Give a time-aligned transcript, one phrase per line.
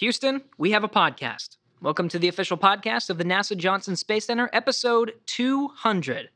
[0.00, 1.58] Houston, we have a podcast.
[1.82, 6.30] Welcome to the official podcast of the NASA Johnson Space Center, episode 200.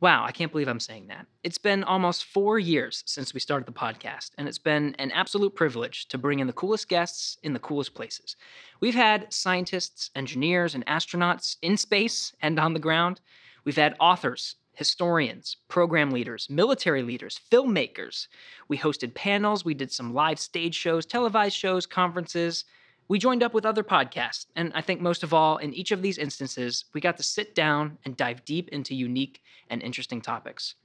[0.00, 1.28] Wow, I can't believe I'm saying that.
[1.44, 5.54] It's been almost four years since we started the podcast, and it's been an absolute
[5.54, 8.34] privilege to bring in the coolest guests in the coolest places.
[8.80, 13.20] We've had scientists, engineers, and astronauts in space and on the ground.
[13.64, 18.26] We've had authors, historians, program leaders, military leaders, filmmakers.
[18.68, 22.64] We hosted panels, we did some live stage shows, televised shows, conferences.
[23.08, 26.00] We joined up with other podcasts, and I think most of all, in each of
[26.00, 30.76] these instances, we got to sit down and dive deep into unique and interesting topics.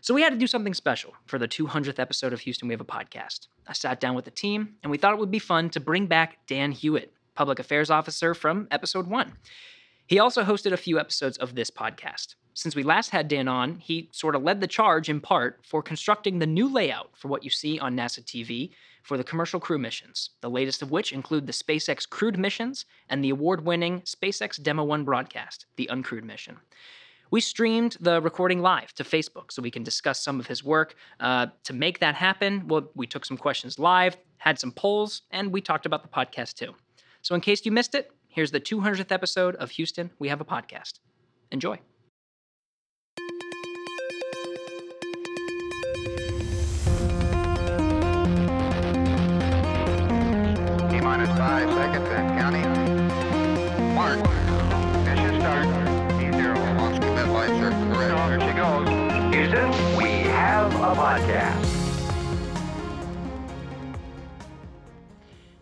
[0.00, 2.80] So we had to do something special for the 200th episode of Houston We Have
[2.80, 3.48] a Podcast.
[3.68, 6.06] I sat down with the team, and we thought it would be fun to bring
[6.06, 9.34] back Dan Huot, Public Affairs Officer from episode one.
[10.10, 12.34] He also hosted a few episodes of this podcast.
[12.52, 15.84] Since we last had Dan on, he sort of led the charge in part for
[15.84, 18.70] constructing the new layout for what you see on NASA TV
[19.04, 23.22] for the commercial crew missions, the latest of which include the SpaceX crewed missions and
[23.22, 26.56] the award winning SpaceX Demo 1 broadcast, the uncrewed mission.
[27.30, 30.96] We streamed the recording live to Facebook so we can discuss some of his work.
[31.20, 35.52] Uh, to make that happen, well, we took some questions live, had some polls, and
[35.52, 36.74] we talked about the podcast too.
[37.22, 40.44] So, in case you missed it, here's the 200th episode of Houston We Have a
[40.44, 41.00] Podcast.
[41.50, 41.78] Enjoy.
[50.90, 53.94] T minus five seconds and counting.
[53.94, 54.18] Mark.
[55.04, 55.66] Mission start.
[56.18, 56.78] T0.
[56.78, 57.92] Launch commit light circle.
[57.98, 58.88] There she goes.
[59.34, 61.69] Houston, we have a podcast.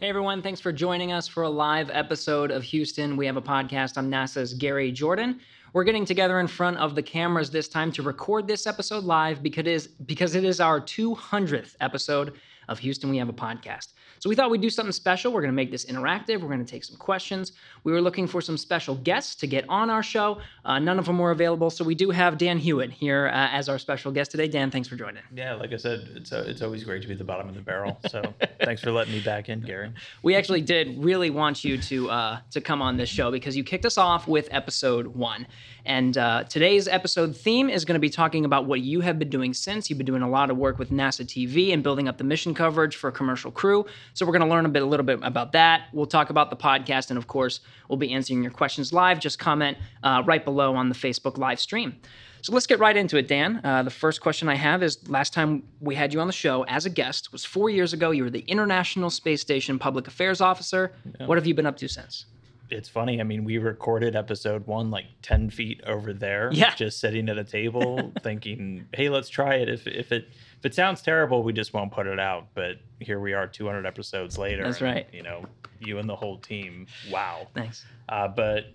[0.01, 3.17] Hey everyone, thanks for joining us for a live episode of Houston.
[3.17, 3.99] We have a podcast.
[3.99, 5.41] I'm NASA's Gary Jordan.
[5.73, 9.43] We're getting together in front of the cameras this time to record this episode live
[9.43, 12.35] because it is, because it is our 200th episode
[12.69, 13.93] of Houston We Have a Podcast.
[14.21, 15.33] So we thought we'd do something special.
[15.33, 16.41] We're going to make this interactive.
[16.41, 17.53] We're going to take some questions.
[17.85, 20.39] We were looking for some special guests to get on our show.
[20.65, 23.69] Uh, none of them were available, so we do have Dan Huot here uh, as
[23.69, 24.49] our special guest today.
[24.49, 25.23] Dan, thanks for joining.
[25.35, 27.55] Yeah, like I said, it's uh, it's always great to be at the bottom of
[27.55, 27.99] the barrel.
[28.09, 28.23] So
[28.65, 29.93] thanks for letting me back in, Gary.
[30.23, 33.63] We actually did really want you to uh, to come on this show because you
[33.63, 35.47] kicked us off with episode one,
[35.89, 39.31] and uh, today's episode theme is going to be talking about what you have been
[39.31, 39.89] doing since.
[39.89, 42.53] You've been doing a lot of work with NASA TV and building up the mission
[42.53, 43.87] coverage for a commercial crew.
[44.13, 45.85] So we're going to learn a bit, a little bit about that.
[45.95, 49.19] We'll talk about the podcast, and of course, we'll be answering your questions live.
[49.19, 51.97] Just comment uh, right below on the Facebook live stream.
[52.43, 53.63] So let's get right into it, Dan.
[53.65, 56.65] Uh, the first question I have is last time we had you on the show
[56.65, 58.11] as a guest was four years ago.
[58.11, 60.93] You were the International Space Station Public Affairs Officer.
[61.25, 62.27] What have you been up to since?
[62.71, 63.21] It's funny.
[63.21, 66.75] I mean, we recorded episode one like ten feet over there, Yeah.
[66.75, 69.69] just sitting at a table, thinking, "Hey, let's try it.
[69.69, 73.21] If if it if it sounds terrible, we just won't put it out." But here
[73.21, 74.65] we are, 200 episodes later.
[74.65, 75.07] That's and, right.
[75.13, 75.45] You know,
[75.81, 76.87] you and the whole team.
[77.11, 77.49] Wow.
[77.55, 77.85] Thanks.
[78.09, 78.67] Uh, but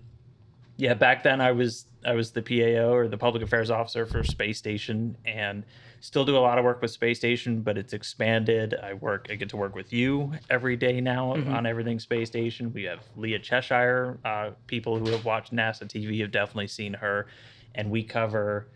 [0.76, 4.24] yeah, back then I was I was the PAO or the public affairs officer for
[4.24, 5.64] Space Station, and
[6.04, 7.62] still do a lot of work with Space Station.
[7.62, 8.74] But it's expanded.
[8.74, 9.28] I work.
[9.30, 11.54] I get to work with you every day now Mhm.
[11.54, 12.72] on everything Space Station.
[12.72, 14.18] We have Leah Cheshire.
[14.24, 17.26] Uh, people who have watched NASA TV have definitely seen her,
[17.74, 18.68] and we cover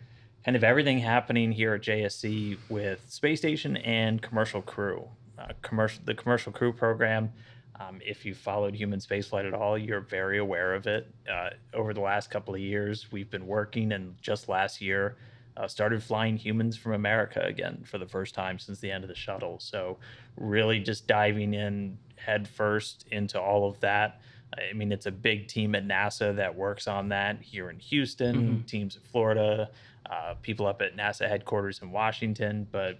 [0.43, 5.09] kind of everything happening here at JSC with Space Station and commercial crew.
[5.37, 7.31] Uh, commercial the commercial crew program.
[7.79, 11.07] Um, if you followed human spaceflight at all, you're very aware of it.
[11.31, 15.15] Uh, over the last couple of years, we've been working, and just last year,
[15.59, 19.09] uh, started flying humans from America again for the first time since the end of
[19.09, 19.59] the shuttle.
[19.59, 19.97] So,
[20.37, 24.21] really just diving in head first into all of that.
[24.57, 28.35] I mean, it's a big team at NASA that works on that here in Houston,
[28.63, 28.67] Mhm.
[28.67, 29.69] teams in Florida,
[30.09, 32.97] uh, people up at NASA headquarters in Washington, but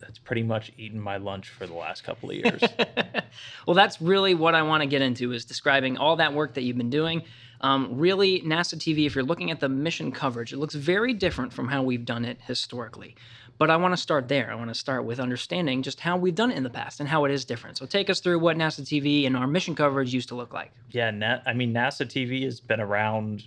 [0.00, 2.60] that's pretty much eaten my lunch for the last couple of years.
[3.66, 6.62] well, that's really what I want to get into is describing all that work that
[6.62, 7.22] you've been doing.
[7.62, 11.52] Um, really, NASA TV, if you're looking at the mission coverage, it looks very different
[11.52, 13.14] from how we've done it historically.
[13.58, 14.50] But I want to start there.
[14.50, 17.08] I want to start with understanding just how we've done it in the past and
[17.08, 17.76] how it is different.
[17.76, 20.72] So take us through what NASA TV and our mission coverage used to look like.
[20.90, 23.44] Yeah, Na- I mean NASA TV has been around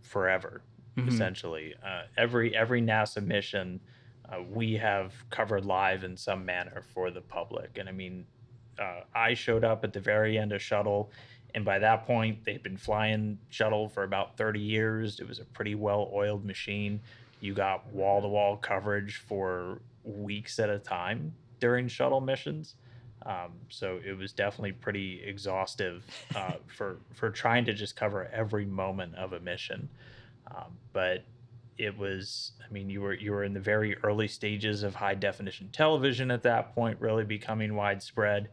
[0.00, 0.62] forever,
[0.96, 1.08] Mhm.
[1.08, 1.74] essentially.
[1.84, 3.80] Uh, every every NASA mission
[4.30, 8.24] uh, we have covered live in some manner for the public, and I mean,
[8.78, 11.10] uh, I showed up at the very end of Shuttle,
[11.54, 15.20] and by that point they'd been flying Shuttle for about thirty years.
[15.20, 17.00] It was a pretty well oiled machine.
[17.40, 22.74] You got wall to wall coverage for weeks at a time during Shuttle missions.
[23.24, 26.04] Um, so it was definitely pretty exhaustive
[26.34, 29.88] uh, for for trying to just cover every moment of a mission.
[30.54, 31.24] Um, but
[31.78, 35.14] it was, I mean, you were you were in the very early stages of high
[35.14, 38.48] definition television at that point, really becoming widespread.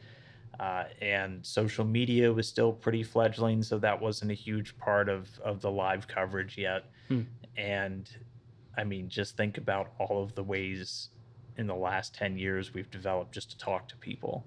[0.59, 5.29] Uh, and social media was still pretty fledgling, so that wasn't a huge part of,
[5.43, 6.91] of the live coverage yet.
[7.07, 7.21] Hmm.
[7.55, 8.09] And
[8.77, 11.09] I mean, just think about all of the ways
[11.59, 14.45] in the last 10 years we've developed just to talk to people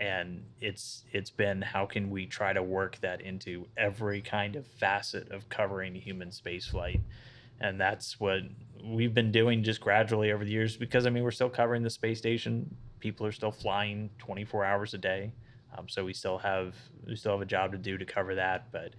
[0.00, 4.66] and it's it's been how can we try to work that into every kind of
[4.66, 7.00] facet of covering human spaceflight
[7.60, 8.40] and that's what
[8.84, 11.90] we've been doing just gradually over the years because i mean we're still covering the
[11.90, 15.32] space station people are still flying 24 hours a day
[15.76, 16.74] um, so we still have
[17.06, 18.94] we still have a job to do to cover that but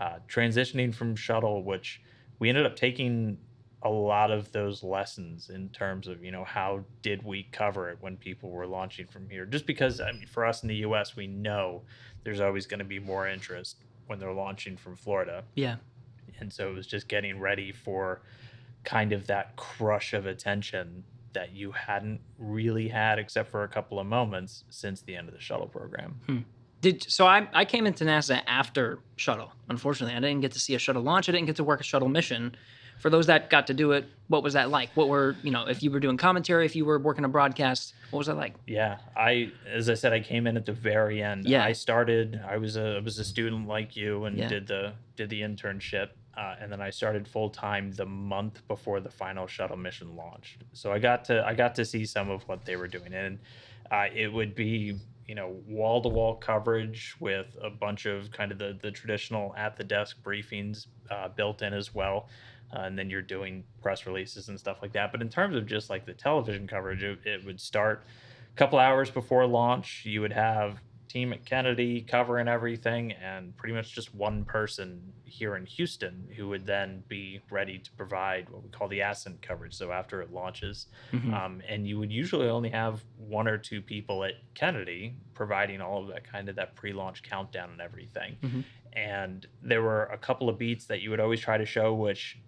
[0.00, 2.00] uh, transitioning from shuttle which
[2.38, 3.38] we ended up taking
[3.82, 7.98] a lot of those lessons in terms of you know how did we cover it
[8.00, 11.14] when people were launching from here just because i mean for us in the us
[11.16, 11.82] we know
[12.24, 15.76] there's always going to be more interest when they're launching from florida Yeah.
[16.40, 18.22] and so it was just getting ready for
[18.84, 21.04] kind of that crush of attention
[21.34, 25.34] that you hadn't really had except for a couple of moments since the end of
[25.34, 26.38] the shuttle program hmm.
[26.80, 29.52] Did so I I came into NASA after shuttle.
[29.70, 31.30] Unfortunately, I didn't get to see a shuttle launch.
[31.30, 32.54] I didn't get to work a shuttle mission.
[32.98, 34.90] For those that got to do it, what was that like?
[34.94, 37.94] What were you know if you were doing commentary, if you were working a broadcast,
[38.10, 38.52] what was that like?
[38.66, 41.46] Yeah, I as I said, I came in at the very end.
[41.46, 41.64] Yeah.
[41.64, 42.38] I started.
[42.46, 44.48] I was a I was a student like you and Yeah.
[44.48, 49.00] did the did the internship, uh, and then I started full time the month before
[49.00, 50.64] the final shuttle mission launched.
[50.72, 53.38] So I got to I got to see some of what they were doing, and
[53.90, 54.96] uh, it would be
[55.26, 59.54] you know wall to wall coverage with a bunch of kind of the the traditional
[59.56, 62.28] at the desk briefings uh, built in as well.
[62.74, 65.12] Uh, and then you're doing press releases and stuff like that.
[65.12, 68.02] But in terms of just like the television coverage, it, it would start
[68.52, 70.02] a couple hours before launch.
[70.04, 75.56] You would have team at Kennedy covering everything, and pretty much just one person here
[75.56, 79.74] in Houston who would then be ready to provide what we call the ascent coverage.
[79.74, 81.32] So after it launches, Mhm.
[81.32, 86.02] um, and you would usually only have one or two people at Kennedy providing all
[86.02, 88.36] of that kind of that pre-launch countdown and everything.
[88.42, 88.64] Mhm.
[88.92, 92.38] And there were a couple of beats that you would always try to show, which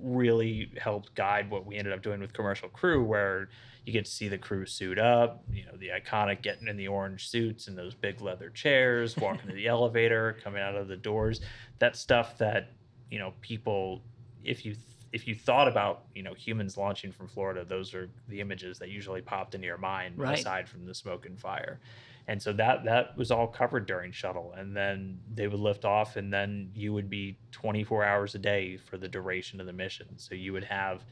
[0.00, 3.48] really helped guide what we ended up doing with commercial crew where
[3.84, 6.88] you get to see the crew suit up you know the iconic getting in the
[6.88, 10.96] orange suits and those big leather chairs walking to the elevator coming out of the
[10.96, 11.40] doors.
[11.80, 12.70] That stuff that
[13.10, 14.02] you know people
[14.42, 14.74] if you
[15.12, 18.88] if you thought about you know humans launching from florida those are the images that
[18.88, 20.38] usually popped into your mind Right.
[20.38, 21.78] aside from the smoke and fire.
[22.26, 26.16] And so that that was all covered during shuttle and then they would lift off
[26.16, 30.06] and then you would be 24 hours a day for the duration of the mission.
[30.16, 31.04] So you would have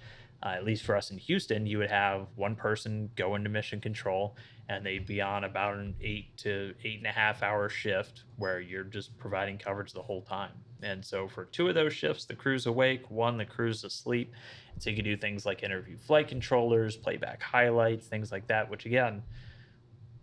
[0.43, 3.81] uh, at least for us in houston you would have one person go into mission
[3.81, 4.37] control
[4.69, 8.61] and they'd be on about an eight to eight and a half hour shift where
[8.61, 10.53] you're just providing coverage the whole time.
[10.83, 14.33] And so for two of those shifts the crew's awake one the crew's asleep
[14.79, 18.85] so you can do things like interview flight controllers playback highlights things like that which
[18.85, 19.23] again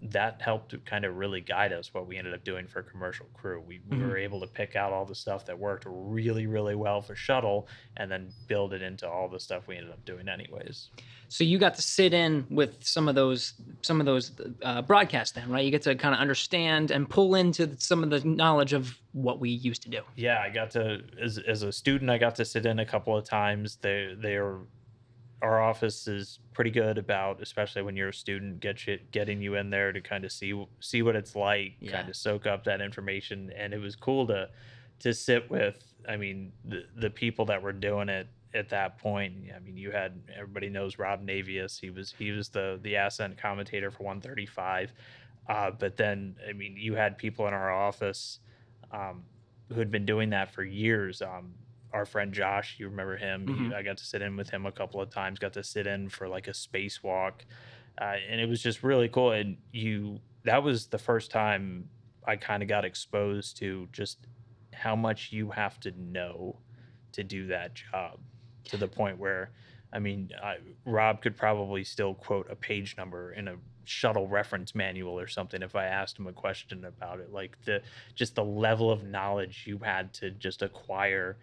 [0.01, 3.25] that helped to kind of really guide us what we ended up doing for commercial
[3.33, 3.59] crew.
[3.59, 4.01] We, we Mhm.
[4.07, 7.67] were able to pick out all the stuff that worked really, really well for shuttle
[7.97, 10.89] and then build it into all the stuff we ended up doing anyways.
[11.27, 14.31] So you got to sit in with some of those some of those
[14.63, 15.63] uh, broadcasts then, right?
[15.65, 19.39] You get to kind of understand and pull into some of the knowledge of what
[19.39, 20.01] we used to do.
[20.15, 23.15] Yeah, I got to as as a student, I got to sit in a couple
[23.17, 23.75] of times.
[23.81, 24.61] They they are
[25.41, 29.55] our office is pretty good about, especially when you're a student, get you getting you
[29.55, 31.93] in there to kind of see see what it's like, Yeah.
[31.93, 33.51] kind of soak up that information.
[33.55, 34.49] And it was cool to
[34.99, 35.81] to sit with.
[36.07, 39.33] I mean, the the people that were doing it at that point.
[39.55, 41.79] I mean, you had everybody knows Rob Navias.
[41.79, 44.91] He was he was the the ascent commentator for 135.
[45.47, 48.39] Uh, but then, I mean, you had people in our office
[48.91, 49.23] um,
[49.69, 51.21] who had been doing that for years.
[51.21, 51.53] Um,
[51.93, 53.47] our friend Josh, you remember him?
[53.47, 53.73] He- Mhm.
[53.73, 55.39] I got to sit in with him a couple of times.
[55.39, 57.41] Got to sit in for like a spacewalk,
[57.99, 59.31] uh, and it was just really cool.
[59.31, 61.89] And you, that was the first time
[62.25, 64.27] I kind of got exposed to just
[64.73, 66.59] how much you have to know
[67.13, 68.19] to do that job,
[68.65, 69.51] to the point where,
[69.91, 73.55] I mean, I, Rob could probably still quote a page number in a
[73.85, 77.33] shuttle reference manual or something if I asked him a question about it.
[77.33, 77.81] Like the
[78.13, 81.37] just the level of knowledge you had to just acquire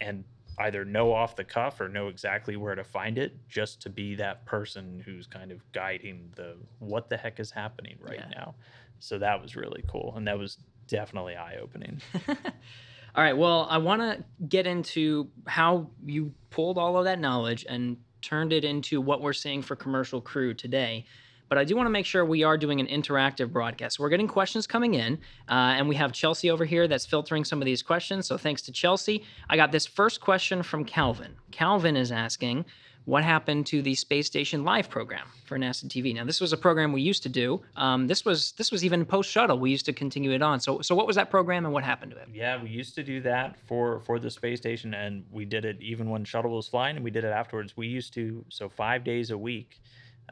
[0.00, 0.24] and
[0.60, 4.14] either know off the cuff or know exactly where to find it just to be
[4.16, 8.28] that person who's kind of guiding the what the heck is happening right Yeah.
[8.38, 8.54] now.
[8.98, 12.00] So that was really cool and that was definitely eye opening.
[12.28, 13.36] all right.
[13.36, 18.52] Well, I want to get into how you pulled all of that knowledge and turned
[18.52, 21.04] it into what we're seeing for commercial crew today.
[21.48, 23.98] But I do want to make sure we are doing an interactive broadcast.
[23.98, 25.14] We're getting questions coming in,
[25.48, 28.26] uh, and we have Chelsea over here that's filtering some of these questions.
[28.26, 29.24] So thanks to Chelsea.
[29.48, 31.36] I got this first question from Calvin.
[31.50, 32.64] Calvin is asking,
[33.08, 36.14] what happened to the Space Station Live program for NASA TV.
[36.14, 37.62] Now, this was a program we used to do.
[37.74, 39.58] Um, this was this was even post shuttle.
[39.58, 40.60] We used to continue it on.
[40.60, 42.28] So, so what was that program and what happened to it?
[42.34, 45.80] Yeah, we used to do that for for the space station, and we did it
[45.80, 47.78] even when shuttle was flying, and we did it afterwards.
[47.78, 49.80] We used to so five days a week,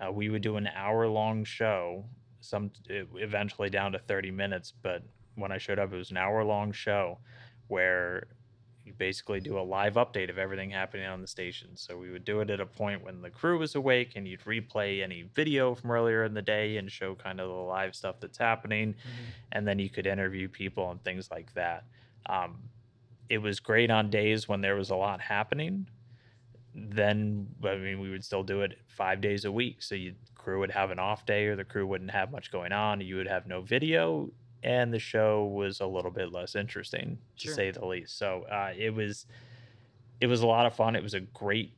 [0.00, 2.05] uh, we would do an hour long show.
[2.41, 5.03] Some eventually down to thirty minutes, but
[5.35, 7.19] when I showed up, it was an hour long show
[7.69, 8.29] where
[8.85, 11.71] you basically do a live update of everything happening on the station.
[11.75, 14.45] So we would do it at a point when the crew was awake, and you'd
[14.45, 18.21] replay any video from earlier in the day and show kind of the live stuff
[18.21, 18.95] that's happening,
[19.50, 21.83] and then you could interview people and things like that.
[22.26, 22.59] Um,
[23.29, 25.88] it was great on days when there was a lot happening.
[26.78, 29.83] Then, I mean, we would still do it five days a week.
[29.83, 32.73] So you crew would have an off day, or the crew wouldn't have much going
[32.73, 33.00] on.
[33.00, 34.30] You would have no video,
[34.62, 37.54] and the show was a little bit less interesting, to Sure.
[37.54, 38.18] say the least.
[38.18, 39.26] So uh, it was,
[40.21, 40.95] it was a lot of fun.
[40.95, 41.73] It was a great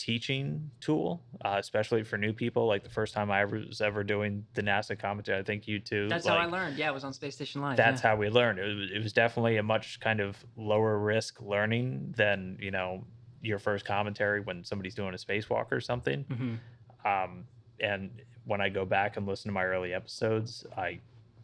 [0.00, 2.66] teaching tool, uh, especially for new people.
[2.66, 5.78] Like the first time I ever was ever doing the NASA commentary, I think you
[5.78, 6.08] too.
[6.08, 6.76] That's like, how I learned.
[6.76, 7.76] Yeah, it was on Space Station Live.
[7.76, 8.10] that's yeah.
[8.10, 8.58] how we learned.
[8.58, 13.04] It was, it was definitely a much kind of lower risk learning than you know
[13.42, 16.24] your first commentary when somebody's doing a spacewalk or something.
[16.24, 16.58] Mhm.
[17.06, 17.44] Um,
[17.80, 18.10] and
[18.44, 21.00] when I go back and listen to my early episodes, I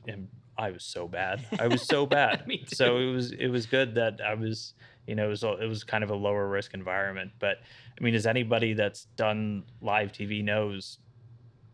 [0.08, 1.44] am I was so bad.
[1.58, 2.46] I was so bad.
[2.46, 4.74] Me So it was it was good that I was
[5.06, 7.32] you know it was it was kind of a lower risk environment.
[7.38, 7.58] But
[7.98, 10.98] I mean, as anybody that's done live TV knows,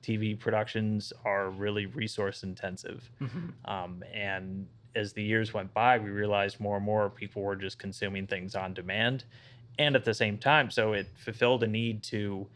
[0.02, 3.08] TV productions are really resource intensive.
[3.20, 3.52] Mhm.
[3.64, 7.78] Um, and as the years went by, we realized more and more people were just
[7.78, 9.24] consuming things on demand.
[9.78, 12.48] And at the same time, so it fulfilled a need to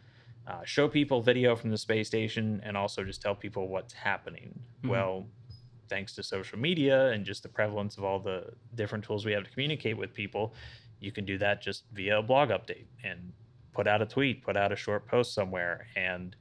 [0.47, 4.63] uh, show people video from the space station and also just tell people what's happening.
[4.83, 4.91] Mhm.
[4.91, 5.27] Well,
[5.89, 9.45] thanks to social media and just the prevalence of all the different tools we have
[9.45, 10.55] to communicate with people,
[11.01, 13.33] you can do that just via a blog update and
[13.73, 16.37] put out a tweet, put out a short post somewhere, and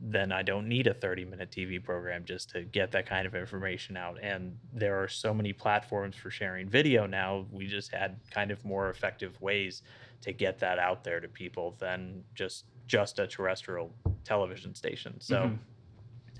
[0.00, 3.34] then I don't need a 30 minute TV program just to get that kind of
[3.34, 4.18] information out.
[4.22, 7.46] And there are so many platforms for sharing video now.
[7.50, 9.82] We just had kind of more effective ways
[10.22, 13.90] to get that out there to people than just just a terrestrial
[14.24, 15.18] television station.
[15.20, 15.50] So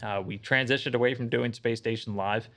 [0.03, 2.49] uh, we transitioned away from doing Space Station Live.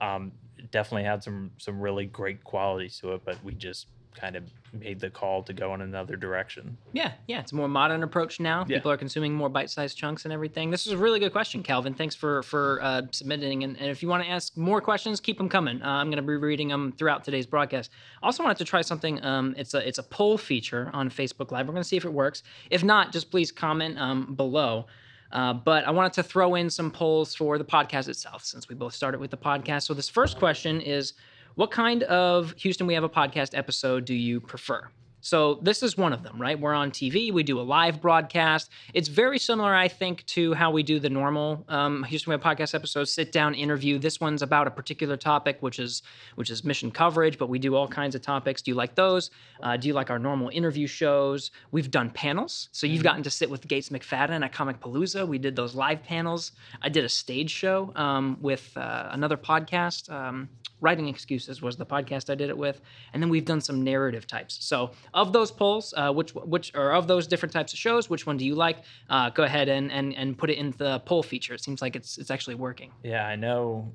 [0.00, 0.32] Um,
[0.70, 5.00] definitely had some some really great qualities to it, but we just kind of made
[5.00, 6.76] the call to go in another direction.
[6.92, 8.64] Yeah, yeah, it's a more modern approach now.
[8.66, 8.78] Yeah.
[8.78, 10.70] People are consuming more bite-sized chunks and everything.
[10.70, 11.94] This is a really good question, Calvin.
[11.94, 13.64] Thanks for for uh, submitting.
[13.64, 15.82] And, and if you want to ask more questions, keep them coming.
[15.82, 17.90] Uh, I'm going to be reading them throughout today's broadcast.
[18.22, 19.22] Also wanted to try something.
[19.24, 21.66] Um, it's a it's a poll feature on Facebook Live.
[21.66, 22.42] We're going to see if it works.
[22.70, 24.86] If not, just please comment um, below.
[25.32, 28.74] Uh, but I wanted to throw in some polls for the podcast itself, since we
[28.74, 29.84] both started with the podcast.
[29.84, 31.14] So this first question is,
[31.54, 34.88] what kind of Houston We Have a Podcast episode do you prefer?
[35.22, 36.58] So this is one of them, right?
[36.58, 37.32] We're on TV.
[37.32, 38.70] We do a live broadcast.
[38.92, 42.74] It's very similar, I think, to how we do the normal um, Houston Web podcast
[42.74, 43.12] episodes.
[43.12, 44.00] Sit down interview.
[44.00, 46.02] This one's about a particular topic, which is
[46.34, 47.38] which is mission coverage.
[47.38, 48.62] But we do all kinds of topics.
[48.62, 49.30] Do you like those?
[49.62, 51.52] Uh, do you like our normal interview shows?
[51.70, 55.26] We've done panels, so you've gotten to sit with Gates McFadden at Comicpalooza.
[55.26, 56.50] We did those live panels.
[56.82, 60.10] I did a stage show um, with uh, another podcast.
[60.12, 60.48] Um,
[60.82, 62.80] Writing Excuses was the podcast I did it with,
[63.12, 64.58] and then we've done some narrative types.
[64.60, 68.26] So, of those polls, uh, which which or of those different types of shows, which
[68.26, 68.78] one do you like?
[69.10, 71.54] Uh, go ahead and, and and put it in the poll feature.
[71.54, 72.92] It seems like it's it's actually working.
[73.02, 73.92] Yeah, I know.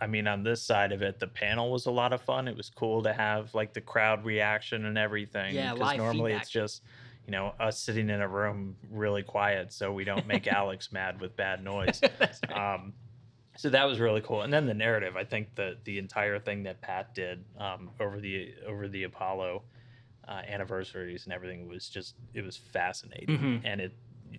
[0.00, 2.48] I mean, on this side of it, the panel was a lot of fun.
[2.48, 5.54] It was cool to have like the crowd reaction and everything.
[5.54, 6.42] Yeah, 'cause live normally feedback.
[6.42, 6.82] it's just,
[7.26, 11.20] you know, us sitting in a room really quiet so we don't make Alex mad
[11.20, 12.00] with bad noise.
[12.20, 12.74] Right.
[12.74, 12.92] Um,
[13.56, 14.42] so that was really cool.
[14.42, 18.20] And then the narrative, I think the the entire thing that Pat did um, over
[18.20, 19.62] the over the Apollo
[20.28, 23.60] uh, anniversaries and everything was just it was fascinating, Mhm.
[23.64, 23.92] and it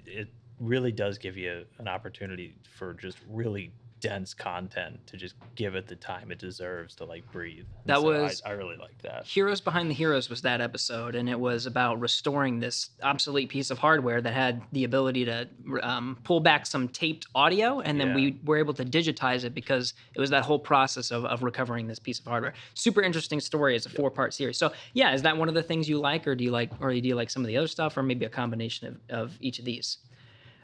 [0.05, 0.27] it
[0.59, 5.87] really does give you an opportunity for just really dense content to just give it
[5.87, 7.65] the time it deserves to like breathe.
[7.83, 9.25] And That so I- was- I, really like that.
[9.25, 13.71] Heroes Behind the Heroes was that episode, and it was about restoring this obsolete piece
[13.71, 15.47] of hardware that had the ability to
[15.81, 18.15] um, pull back some taped audio, and then Yeah.
[18.15, 21.87] we were able to digitize it because it was that whole process of, of recovering
[21.87, 22.53] this piece of hardware.
[22.75, 23.75] Super interesting story.
[23.75, 24.57] It's a four part series.
[24.57, 26.91] So, yeah, is that one of the things you like, or do you like, or
[26.93, 29.59] do you like some of the other stuff, or maybe a combination of, of each
[29.59, 29.97] of these?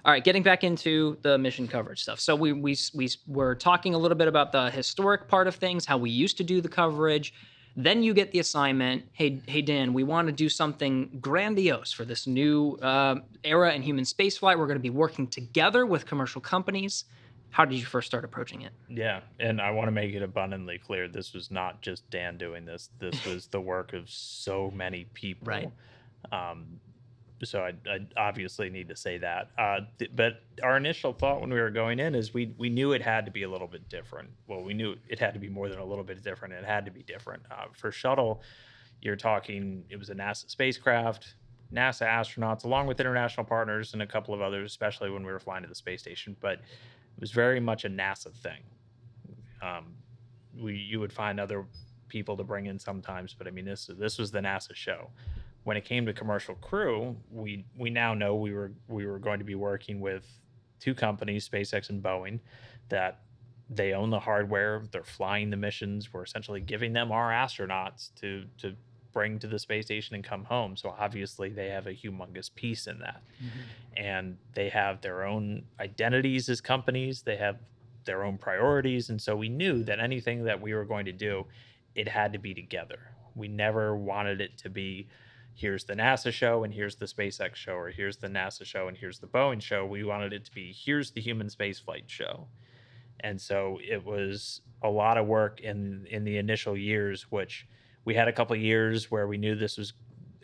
[0.05, 2.19] All right, getting back into the mission coverage stuff.
[2.19, 5.85] So we we we were talking a little bit about the historic part of things,
[5.85, 7.33] how we used to do the coverage.
[7.75, 9.05] Then you get the assignment.
[9.13, 13.81] Hey, hey, Dan, we want to do something grandiose for this new uh, era in
[13.81, 14.59] human spaceflight.
[14.59, 17.05] We're going to be working together with commercial companies.
[17.49, 18.73] How did you first start approaching it?
[18.89, 22.65] Yeah, and I want to make it abundantly clear this was not just Dan doing
[22.65, 22.89] this.
[22.99, 25.47] This was the work of so many people.
[25.47, 25.71] Right.
[26.31, 26.79] Um,
[27.45, 29.49] so I, I obviously need to say that.
[29.57, 32.93] Uh, th- but our initial thought when we were going in is we we knew
[32.93, 34.29] it had to be a little bit different.
[34.47, 36.53] Well, we knew it had to be more than a little bit different.
[36.53, 37.43] It had to be different.
[37.51, 38.41] Uh, for shuttle,
[39.01, 41.35] you're talking it was a NASA spacecraft,
[41.73, 45.39] NASA astronauts, along with international partners and a couple of others, especially when we were
[45.39, 46.35] flying to the space station.
[46.39, 48.61] But it was very much a NASA thing.
[49.61, 49.93] Um,
[50.57, 51.65] we you would find other
[52.07, 55.09] people to bring in sometimes, but I mean this this was the NASA show.
[55.63, 59.39] When it came to commercial crew, we we now know we were we were going
[59.39, 60.25] to be working with
[60.79, 62.39] two companies, SpaceX and Boeing,
[62.89, 63.21] that
[63.69, 68.45] they own the hardware, they're flying the missions, we're essentially giving them our astronauts to
[68.57, 68.75] to
[69.13, 70.75] bring to the space station and come home.
[70.75, 73.21] So obviously they have a humongous piece in that.
[73.37, 74.03] Mm-hmm.
[74.03, 77.57] And they have their own identities as companies, they have
[78.05, 81.45] their own priorities and so we knew that anything that we were going to do
[81.95, 82.99] it had to be together.
[83.33, 85.07] We never wanted it to be
[85.55, 88.97] here's the NASA show and here's the SpaceX show, or here's the NASA show and
[88.97, 89.85] here's the Boeing show.
[89.85, 92.47] We wanted it to be here's the human spaceflight show.
[93.19, 97.67] And so it was a lot of work in in the initial years, which
[98.05, 99.93] we had a couple of years where we knew this was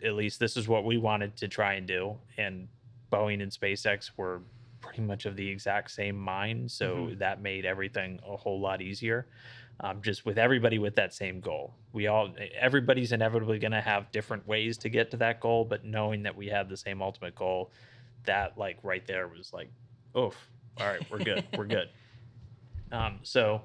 [0.02, 2.16] at least this is what we wanted to try and do.
[2.38, 2.68] And
[3.12, 4.40] Boeing and SpaceX were
[4.80, 6.70] pretty much of the exact same mind.
[6.70, 7.18] So Mhm.
[7.18, 9.26] that made everything a whole lot easier
[9.80, 11.74] um, just with everybody with that same goal.
[11.92, 15.84] We all, everybody's inevitably going to have different ways to get to that goal, but
[15.84, 17.70] knowing that we had the same ultimate goal,
[18.24, 19.70] that like right there was like,
[20.16, 20.36] oof,
[20.78, 21.88] all right, we're good, we're good.
[22.92, 23.62] Um, so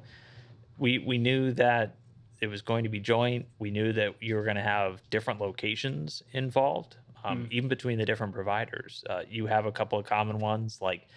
[0.77, 1.95] we we knew that
[2.41, 3.47] it was going to be joint.
[3.57, 7.51] We knew that you were going to have different locations involved, um, Mm.
[7.51, 9.03] even between the different providers.
[9.09, 11.07] Uh, you have a couple of common ones like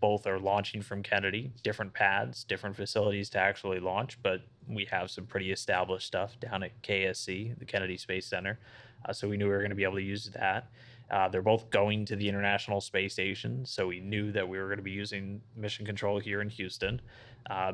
[0.00, 5.10] both are launching from Kennedy, different pads, different facilities to actually launch, but we have
[5.10, 8.58] some pretty established stuff down at KSC, the Kennedy Space Center.
[9.04, 10.70] Uh, so we knew we were going to be able to use that.
[11.10, 14.66] Uh, they're both going to the International Space Station, so we knew that we were
[14.66, 17.00] going to be using mission control here in Houston.
[17.48, 17.72] Uh,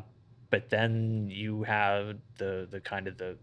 [0.51, 3.37] but then you have the the kind of the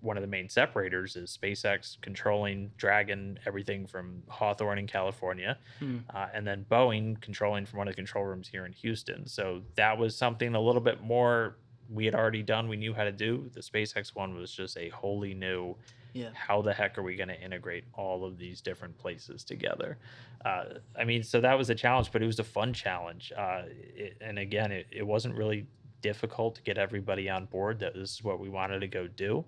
[0.00, 5.98] one of the main separators is SpaceX controlling Dragon, everything from Hawthorne in California, Hmm.
[6.14, 9.26] uh, and then Boeing controlling from one of the control rooms here in Houston.
[9.26, 11.56] So that was something a little bit more
[11.92, 12.68] we had already done.
[12.68, 13.50] We knew how to do.
[13.52, 15.74] The SpaceX one was just a wholly new.
[16.12, 16.30] Yeah.
[16.34, 19.98] How the heck are we going to integrate all of these different places together?
[20.44, 20.64] Uh,
[20.98, 23.32] I mean, so that was a challenge, but it was a fun challenge.
[23.36, 23.62] Uh,
[23.96, 25.66] it, and again, it, it wasn't really
[26.02, 29.44] difficult to get everybody on board that this is what we wanted to go do.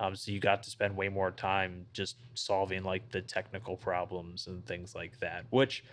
[0.00, 4.48] Um, so you got to spend way more time just solving like the technical problems
[4.48, 5.84] and things like that, which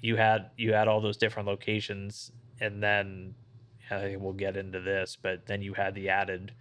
[0.00, 3.34] you had you had all those different locations, and then
[3.90, 6.52] I think we'll get into this, but then you had the added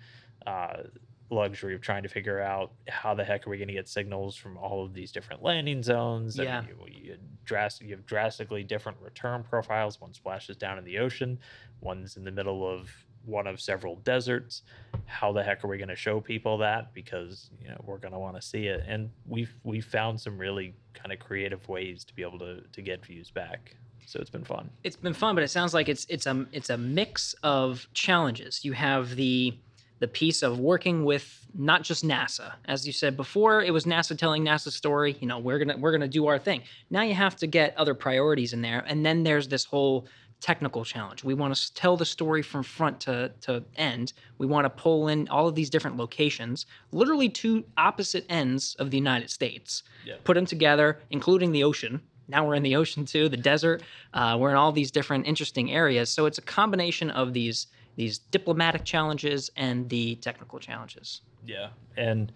[0.46, 0.84] uh,
[1.32, 4.36] luxury of trying to figure out how the heck are we going to get signals
[4.36, 6.38] from all of these different landing zones.
[6.38, 6.60] Yeah.
[6.60, 10.00] And you, you, dras- you have drastically different return profiles.
[10.00, 11.40] One splashes down in the ocean,
[11.82, 12.90] one's in the middle of
[13.26, 14.64] one of several deserts.
[15.06, 16.94] How the heck are we going to show people that?
[16.94, 20.38] Because you know we're going to want to see it, and we've we found some
[20.38, 23.76] really kind of creative ways to be able to to get views back.
[24.08, 24.70] So it's been fun.
[24.84, 28.64] it's been fun, but it sounds like it's it's a it's a mix of challenges.
[28.64, 29.58] You have the
[30.00, 34.18] the piece of working with not just NASA, as you said before, it was NASA
[34.18, 35.16] telling NASA's story.
[35.22, 36.64] You know, we're gonna we're gonna do our thing.
[36.90, 40.08] Now you have to get other priorities in there, and then there's this whole
[40.42, 41.24] technical challenge.
[41.24, 44.14] We want to tell the story from front to to end.
[44.38, 48.92] We want to pull in all of these different locations, literally two opposite ends of
[48.92, 50.16] the United States Yeah.
[50.24, 52.02] put them together, including the ocean.
[52.28, 53.84] Now we're in the ocean too, the desert.
[54.14, 56.10] Uh, we're in all these different interesting areas.
[56.10, 61.22] So it's a combination of these these diplomatic challenges and the technical challenges.
[61.46, 62.32] Yeah, and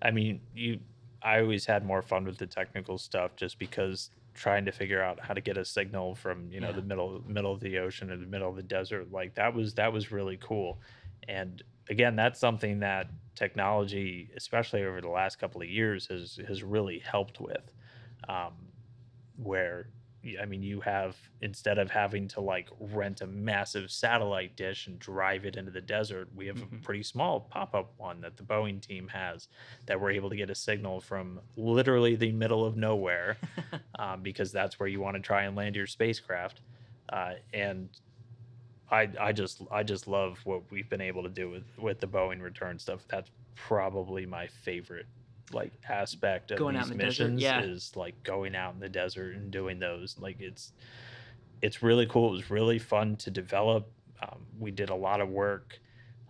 [0.00, 0.80] I mean, you.
[1.22, 5.18] I always had more fun with the technical stuff just because trying to figure out
[5.20, 6.76] how to get a signal from you know Yeah.
[6.76, 9.74] the middle middle of the ocean or the middle of the desert like that was
[9.74, 10.80] that was really cool
[11.28, 16.62] and again that's something that technology especially over the last couple of years has has
[16.62, 17.72] really helped with
[18.28, 18.52] um,
[19.36, 19.88] where
[20.40, 24.98] I mean, you have instead of having to like rent a massive satellite dish and
[24.98, 26.80] drive it into the desert, we have Mhm.
[26.80, 29.48] a pretty small pop up one that the Boeing team has
[29.86, 33.36] that we're able to get a signal from literally the middle of nowhere
[33.98, 36.60] um, because that's where you want to try and land your spacecraft.
[37.08, 37.88] Uh, and
[38.90, 42.06] I, I just I just love what we've been able to do with with the
[42.06, 43.04] Boeing return stuff.
[43.08, 45.06] That's probably my favorite
[45.52, 47.62] like aspect of Going these the desert, missions yeah.
[47.62, 50.16] is like going out in the desert and doing those.
[50.18, 50.72] Like it's
[51.62, 52.28] it's really cool.
[52.28, 53.90] It was really fun to develop.
[54.22, 55.78] Um, we did a lot of work,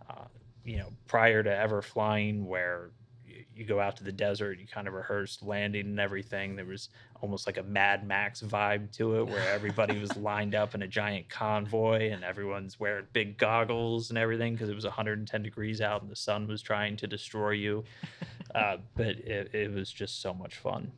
[0.09, 0.25] uh,
[0.65, 2.91] you know, prior to ever flying, where
[3.27, 6.57] y- you go out to the desert, you kind of rehearsed landing and everything.
[6.57, 6.89] There was
[7.21, 10.87] almost like a Mad Max vibe to it, where everybody was lined up in a
[10.87, 16.03] giant convoy and everyone's wearing big goggles and everything because it was 110 degrees out
[16.03, 17.85] and the sun was trying to destroy you.
[18.55, 20.91] Uh, but it, it was just so much fun.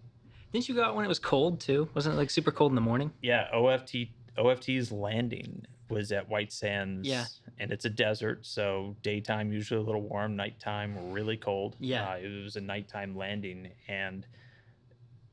[0.53, 1.89] Didn't you go out when it was cold too?
[1.93, 3.11] Wasn't it like super cold in the morning?
[3.21, 7.07] Yeah, OFT OFT's landing was at White Sands.
[7.07, 7.27] Yeah.
[7.59, 11.77] And it's a desert, so daytime usually a little warm, nighttime really cold.
[11.81, 12.11] Yeah.
[12.11, 14.27] Uh, it was a nighttime landing, and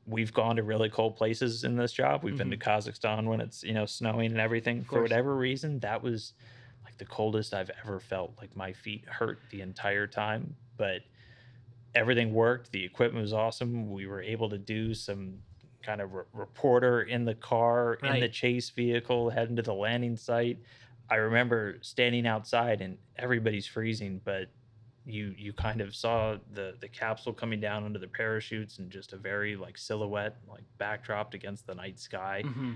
[0.06, 2.22] we've gone to really cold places in this job.
[2.22, 4.84] We've been to Kazakhstan when it's you know snowing and everything.
[4.84, 5.02] For Mm-hmm.
[5.02, 6.32] whatever reason, that was
[6.84, 8.34] like the coldest I've ever felt.
[8.40, 11.00] Like my feet hurt the entire time, but
[11.94, 12.72] everything worked.
[12.72, 13.90] The equipment was awesome.
[13.90, 15.38] We were able to do some
[15.82, 20.16] kind of re- reporter in the car in the chase vehicle heading to the landing
[20.16, 20.58] site.
[21.08, 24.48] I remember standing outside and everybody's freezing, but
[25.06, 29.12] you you kind of saw the the capsule coming down under the parachutes and just
[29.12, 32.42] a very like silhouette like backdropped against the night sky.
[32.44, 32.72] Hmm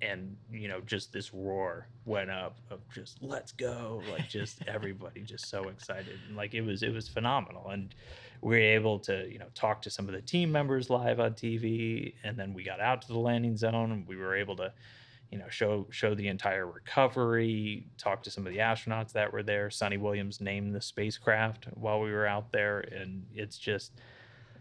[0.00, 5.22] and you know just this roar went up of just let's go like just everybody
[5.22, 6.18] just so excited.
[6.28, 7.68] And like it was it was phenomenal.
[7.70, 7.94] And
[8.40, 11.32] we were able to you know talk to some of the team members live on
[11.32, 14.72] tv and then we got out to the landing zone and we were able to
[15.30, 19.42] you know show show the entire recovery talk to some of the astronauts that were
[19.42, 23.92] there Suni Williams named the spacecraft while we were out there and it's just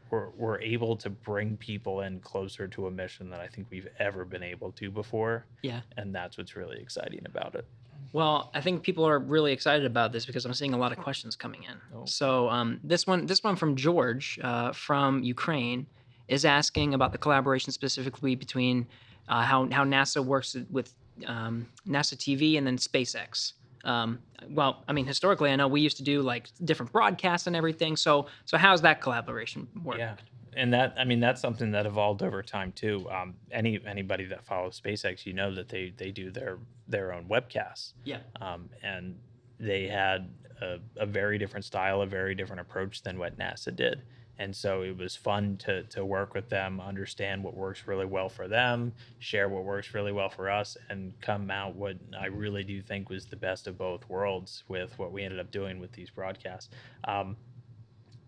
[0.09, 3.87] we're, we're able to bring people in closer to a mission that I think we've
[3.99, 5.45] ever been able to before.
[5.63, 5.81] Yeah.
[5.97, 7.65] And that's what's really exciting about it.
[8.13, 10.97] Well, I think people are really excited about this because I'm seeing a lot of
[10.97, 11.77] questions coming in.
[11.93, 12.05] Oh.
[12.05, 15.87] So um, this one, this one from George uh, from Ukraine,
[16.27, 18.87] is asking about the collaboration specifically between
[19.27, 20.93] uh, how how NASA works with
[21.25, 23.53] um, NASA TV and then SpaceX.
[23.83, 27.55] Um, well, I mean, historically, I know we used to do like different broadcasts and
[27.55, 27.95] everything.
[27.95, 29.97] So, so how's that collaboration work?
[29.97, 30.15] Yeah.
[30.55, 33.07] And that, I mean, that's something that evolved over time too.
[33.11, 37.25] Um, any anybody that follows SpaceX, you know that they they do their their own
[37.25, 37.93] webcasts.
[38.03, 38.19] Yeah.
[38.41, 39.17] um, and
[39.59, 40.29] they had
[40.61, 44.01] a, a very different style, a very different approach than what NASA did.
[44.39, 48.29] And so it was fun to to work with them, understand what works really well
[48.29, 52.63] for them, share what works really well for us, and come out what I really
[52.63, 55.91] do think was the best of both worlds with what we ended up doing with
[55.91, 56.69] these broadcasts.
[57.05, 57.35] Um,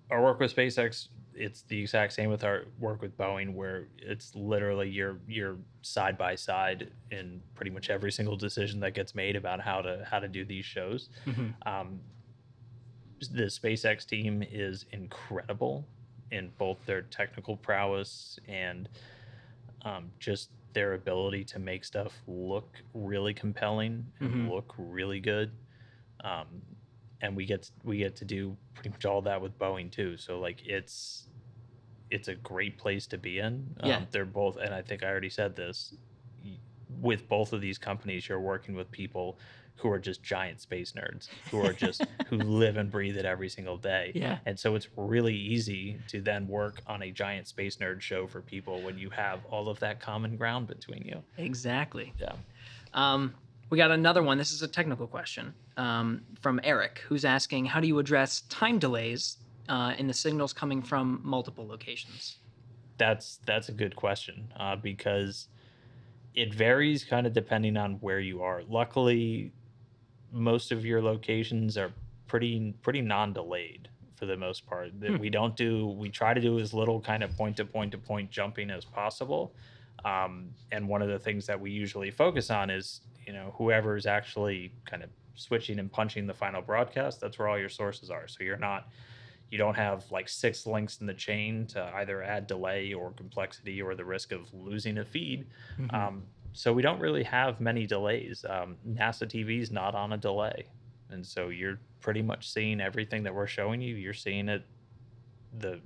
[0.09, 4.35] our work with SpaceX, it's the exact same with our work with Boeing, where it's
[4.35, 9.35] literally you're you're side by side in pretty much every single decision that gets made
[9.35, 11.09] about how to how to do these shows.
[11.27, 11.53] Mhm.
[11.67, 11.99] Um,
[13.31, 15.85] the SpaceX team is incredible
[16.31, 18.89] in both their technical prowess and
[19.83, 24.49] um, just their ability to make stuff look really compelling and Mhm.
[24.49, 25.51] look really good.
[26.23, 26.61] Um,
[27.21, 30.17] and we get we get to do pretty much all that with Boeing too.
[30.17, 31.27] So like it's
[32.11, 33.75] it's a great place to be in.
[33.81, 34.05] Um, Yeah.
[34.11, 35.93] they're both, and I think I already said this.
[37.01, 39.37] With both of these companies, you're working with people
[39.79, 43.49] who are just giant space nerds, who are just who live and breathe it every
[43.49, 44.11] single day.
[44.13, 44.39] Yeah.
[44.45, 48.41] And so it's really easy to then work on a giant space nerd show for
[48.41, 51.23] people when you have all of that common ground between you.
[51.37, 52.13] Exactly.
[52.19, 52.33] Yeah.
[52.93, 53.33] Um,
[53.69, 54.37] we got another one.
[54.37, 58.79] This is a technical question um, from Eric, who's asking, "How do you address time
[58.79, 59.37] delays
[59.67, 62.37] uh, in the signals coming from multiple locations?"
[62.97, 65.47] That's that's a good question uh, because
[66.33, 68.63] it varies kind of depending on where you are.
[68.67, 69.53] Luckily,
[70.31, 71.91] most of your locations are
[72.27, 74.99] pretty pretty non-delayed for the most part.
[74.99, 75.17] That Hmm.
[75.17, 77.97] we don't do we try to do as little kind of point to point to
[77.97, 79.55] point jumping as possible.
[80.05, 83.95] Um, and one of the things that we usually focus on is you know whoever
[83.97, 87.19] is actually kind of switching and punching the final broadcast.
[87.21, 88.27] That's where all your sources are.
[88.27, 88.89] So you're not
[89.51, 93.81] you don't have like six links in the chain to either add delay or complexity
[93.81, 95.47] or the risk of losing a feed.
[95.79, 95.93] Mhm.
[95.93, 98.45] Um, so we don't really have many delays.
[98.47, 100.65] Um, NASA TV is not on a delay,
[101.09, 103.95] and so you're pretty much seeing everything that we're showing you.
[103.95, 104.63] You're seeing it
[105.57, 105.79] the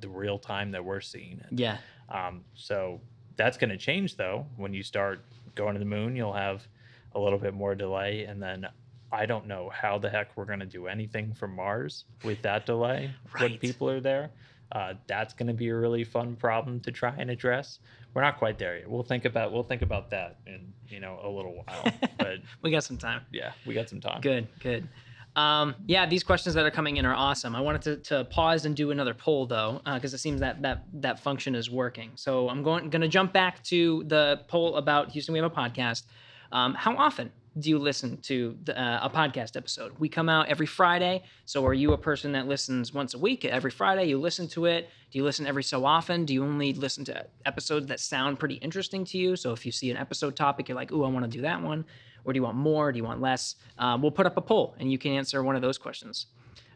[0.00, 1.58] the real time that we're seeing it.
[1.58, 1.78] yeah.
[2.08, 3.00] Um, so
[3.36, 4.46] that's going to change though.
[4.56, 5.20] When you start
[5.54, 6.66] going to the moon, you'll have
[7.14, 8.66] a little bit more delay, and then
[9.12, 12.66] I don't know how the heck we're going to do anything from Mars with that
[12.66, 14.30] delay when people are there.
[14.72, 17.78] Uh, that's going to be a really fun problem to try and address.
[18.16, 18.88] We're not quite there yet.
[18.88, 21.92] We'll think about we'll think about that in you know a little while.
[22.18, 23.20] but We got some time.
[23.30, 24.22] yeah, we got some time.
[24.22, 24.88] Good, good.
[25.36, 27.54] Um, yeah, these questions that are coming in are awesome.
[27.54, 30.84] I wanted to, to pause and do another poll though, because it seems that that
[30.94, 32.12] that function is working.
[32.14, 35.34] So I'm going going to jump back to the poll about Houston.
[35.34, 36.04] We have a podcast.
[36.52, 39.92] Um, how often do you listen to the, uh, a podcast episode?
[39.98, 41.22] We come out every Friday.
[41.46, 43.44] So are you a person that listens once a week?
[43.44, 44.90] Every Friday, you listen to it.
[45.10, 46.24] Do you listen every so often?
[46.26, 49.36] Do you only listen to episodes that sound pretty interesting to you?
[49.36, 51.62] So if you see an episode topic, you're like, "Ooh, I want to do that
[51.62, 51.86] one,"
[52.24, 52.92] or do you want more?
[52.92, 53.56] Do you want less?
[53.78, 56.26] Um, we'll put up a poll, and you can answer one of those questions.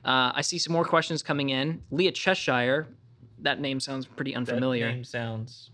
[0.05, 1.83] Uh, I see some more questions coming in.
[1.91, 2.89] Leah Cheshire,
[3.41, 4.87] that name sounds pretty unfamiliar.
[4.87, 5.70] That name sounds.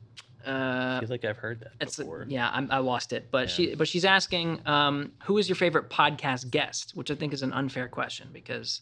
[0.47, 2.25] I Uh, feel like I've heard that it's before.
[2.29, 3.55] yeah, I'm, I lost it, but Yeah.
[3.55, 6.93] she but she's asking, um, who is your favorite podcast guest?
[6.95, 8.81] Which I think is an unfair question because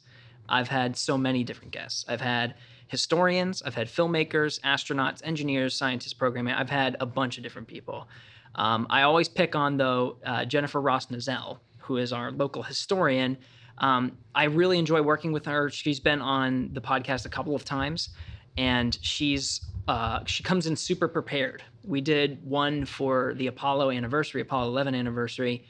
[0.49, 2.05] I've had so many different guests.
[2.09, 2.55] I've had
[2.89, 6.55] historians, I've had filmmakers, astronauts, engineers, scientists, programming.
[6.55, 8.09] I've had a bunch of different people.
[8.57, 13.39] Um, I always pick on though uh, Jennifer Ross-Nazzal, who is our local historian.
[13.79, 15.69] Um, I really enjoy working with her.
[15.71, 18.11] She's been on the podcast a couple of times,
[18.57, 21.63] and she's uh, she comes in super prepared.
[21.85, 25.67] We did one for the Apollo anniversary, Apollo 11 anniversary,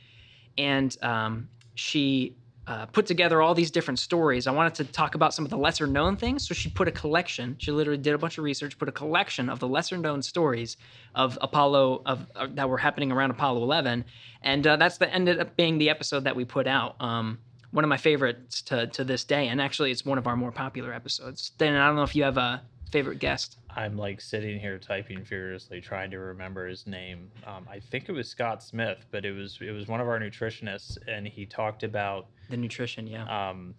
[0.56, 4.46] and um, she uh, put together all these different stories.
[4.46, 6.92] I wanted to talk about some of the lesser known things, so she put a
[6.92, 7.56] collection.
[7.58, 10.76] She literally did a bunch of research, put a collection of the lesser known stories
[11.14, 14.04] of Apollo of uh, that were happening around Apollo 11,
[14.42, 16.96] and uh, that's the ended up being the episode that we put out.
[17.00, 17.38] Um,
[17.72, 20.52] one of my favorites to to this day, and actually it's one of our more
[20.52, 21.50] popular episodes.
[21.58, 22.62] Dan, I don't know if you have a
[22.94, 23.58] favorite guest.
[23.70, 27.28] I'm like sitting here typing furiously, trying to remember his name.
[27.44, 30.20] Um, I think it was Scott Smith, but it was it was one of our
[30.20, 33.24] nutritionists, and he talked about The nutrition, yeah.
[33.50, 33.74] um,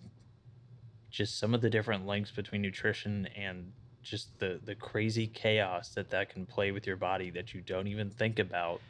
[1.10, 3.72] just some of the different links between nutrition and
[4.04, 7.88] just the the crazy chaos that that can play with your body that you don't
[7.88, 8.82] even think about.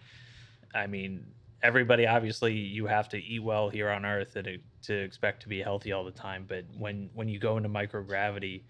[0.74, 1.24] I mean,
[1.62, 5.62] everybody obviously you have to eat well here on Earth and to expect to be
[5.62, 8.64] healthy all the time, but when when you go into microgravity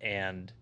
[0.00, 0.52] and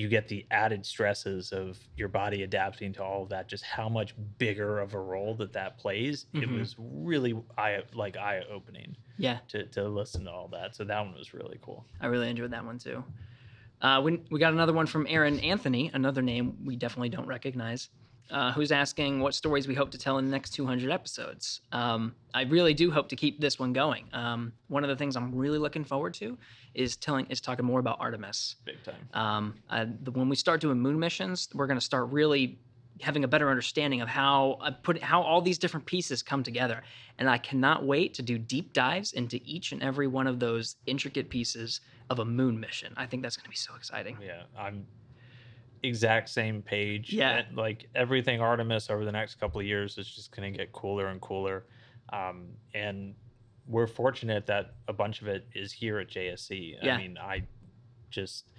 [0.00, 3.86] you get the added stresses of your body adapting to all of that just how
[3.88, 6.58] much bigger of a role that that plays it Mhm.
[6.58, 10.74] was really eye like eye opening yeah, to, to listen to all that.
[10.74, 11.84] So that one was really cool.
[12.00, 13.04] I really enjoyed that one too.
[13.82, 17.90] Uh, we, we got another one from Aaron Anthony, another name we definitely don't recognize,
[18.30, 21.60] uh, who's asking what stories we hope to tell in the next 200 episodes.
[21.72, 24.06] Um, I really do hope to keep this one going.
[24.12, 26.38] Um, one of the things I'm really looking forward to
[26.74, 28.56] is telling is talking more about Artemis.
[28.64, 29.08] Big time.
[29.14, 32.58] Um, uh, the, when we start doing moon missions, we're going to start really
[33.00, 36.82] having a better understanding of how I put how all these different pieces come together.
[37.18, 40.76] And I cannot wait to do deep dives into each and every one of those
[40.86, 42.92] intricate pieces of a moon mission.
[42.96, 44.16] I think that's going to be so exciting.
[44.24, 44.86] Yeah, I'm
[45.82, 47.12] exact same page.
[47.12, 47.38] Yeah.
[47.38, 50.72] And, like everything Artemis over the next couple of years is just going to get
[50.72, 51.66] cooler and cooler.
[52.12, 53.14] Um, and
[53.66, 56.76] we're fortunate that a bunch of it is here at JSC.
[56.82, 56.94] Yeah.
[56.94, 57.42] I mean, I
[58.10, 58.50] just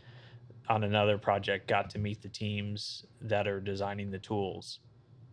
[0.69, 4.79] on another project got to meet the teams that are designing the tools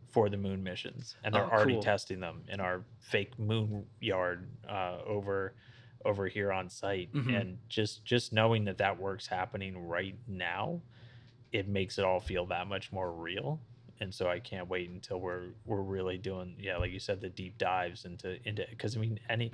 [0.09, 1.83] for the moon missions and they're Oh, already cool.
[1.83, 5.55] testing them in our fake moon yard uh, over
[6.05, 7.39] over here on site Mhm.
[7.41, 10.81] and just just knowing that that work's happening right now
[11.53, 13.61] it makes it all feel that much more real
[14.01, 17.29] and so i can't wait until we're we're really doing yeah like you said the
[17.29, 19.51] deep dives into into because i mean any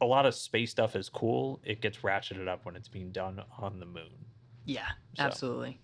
[0.00, 3.42] a lot of space stuff is cool it gets ratcheted up when it's being done
[3.58, 4.26] on the moon
[4.64, 5.22] Yeah, So.
[5.22, 5.80] absolutely.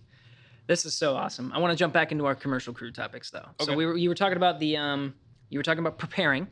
[0.67, 1.51] This is so awesome.
[1.53, 3.47] I want to jump back into our commercial crew topics though.
[3.59, 5.15] So we were you were talking about the um
[5.49, 6.47] you were talking about preparing.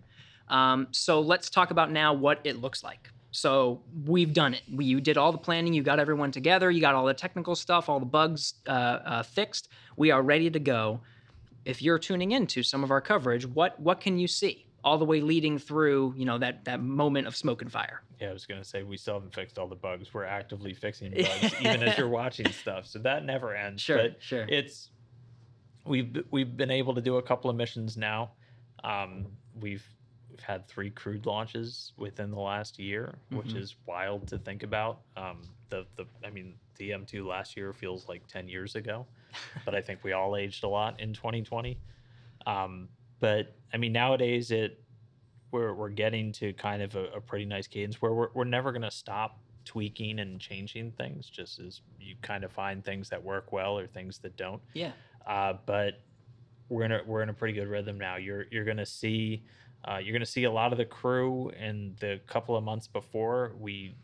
[0.47, 3.09] Um, so let's talk about now what it looks like.
[3.31, 4.61] So we've done it.
[4.71, 5.73] We, you did all the planning.
[5.73, 6.69] You got everyone together.
[6.69, 9.69] You got all the technical stuff, all the bugs uh, uh, fixed.
[9.95, 10.99] We are ready to go.
[11.63, 15.05] If you're tuning into some of our coverage, what what can you see all the
[15.05, 16.13] way leading through?
[16.17, 18.01] You know that that moment of smoke and fire.
[18.19, 20.73] yeah i was going to say we still haven't fixed all the bugs we're actively
[20.73, 24.45] fixing bugs even as you're watching stuff so that never ends Sure, but sure.
[24.49, 24.89] it's
[25.85, 28.31] we've we've been able to do a couple of missions now
[28.83, 29.25] um
[29.59, 29.85] we've
[30.31, 33.57] we've had three crewed launches within the last year which Mhm.
[33.57, 38.07] is wild to think about um the the i mean the m2 last year feels
[38.09, 39.05] like 10 years ago
[39.65, 41.77] but i think we all aged a lot in 2020
[42.47, 42.89] um
[43.19, 44.83] but i mean nowadays it
[45.51, 48.71] we're, we're getting to kind of a, a pretty nice cadence where we're, we're never
[48.71, 53.21] going to stop tweaking and changing things just as you kind of find things that
[53.21, 54.93] work well or things that don't Yeah.
[55.27, 55.95] uh, but
[56.69, 58.15] we're in a we're in a pretty good rhythm now.
[58.15, 59.43] You're you're gonna see
[59.85, 63.53] uh, you're gonna see a lot of the crew in the couple of months before
[63.59, 63.95] we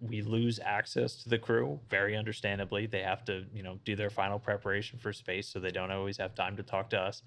[0.00, 4.10] we lose access to the crew very understandably they have to you know do their
[4.10, 7.22] final preparation for space so they don't always have time to talk to us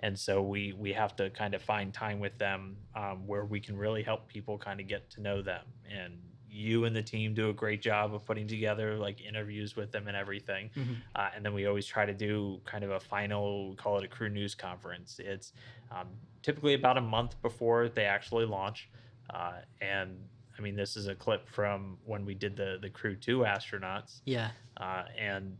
[0.00, 3.58] and so we we have to kind of find time with them um, where we
[3.58, 6.14] can really help people kind of get to know them and
[6.52, 10.06] you and the team do a great job of putting together like interviews with them
[10.06, 10.70] and everything.
[10.76, 10.96] Mhm.
[11.16, 14.04] Uh, and then we always try to do kind of a final, we call it
[14.04, 15.18] a crew news conference.
[15.18, 15.54] It's
[15.90, 16.08] um,
[16.42, 18.88] typically about a month before they actually launch.
[19.30, 20.18] Uh, and
[20.58, 24.20] I mean, this is a clip from when we did the the Crew Two astronauts,
[24.24, 24.50] Yeah.
[24.76, 25.56] uh, and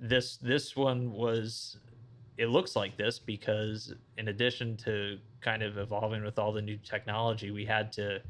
[0.00, 1.78] this this one was.
[2.36, 6.76] It looks like this because, in addition to kind of evolving with all the new
[6.76, 8.20] technology, we had to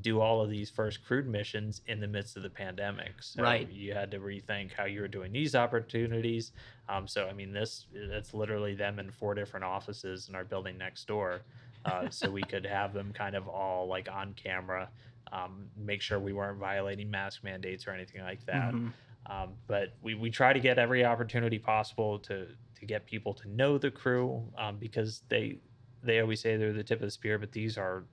[0.00, 3.14] do all of these first crewed missions in the midst of the pandemic.
[3.20, 3.70] So Right.
[3.70, 6.52] you had to rethink how you were doing these opportunities.
[6.88, 10.78] Um, so I mean, this that's literally them in four different offices in our building
[10.78, 11.42] next door.
[11.84, 14.88] Uh, so we could have them kind of all like on camera,
[15.32, 18.72] um, make sure we weren't violating mask mandates or anything like that.
[18.72, 18.92] Mhm.
[19.26, 23.48] Um, but we, we try to get every opportunity possible to to get people to
[23.48, 25.58] know the crew um, because they
[26.02, 28.04] they always say they're the tip of the spear, but these are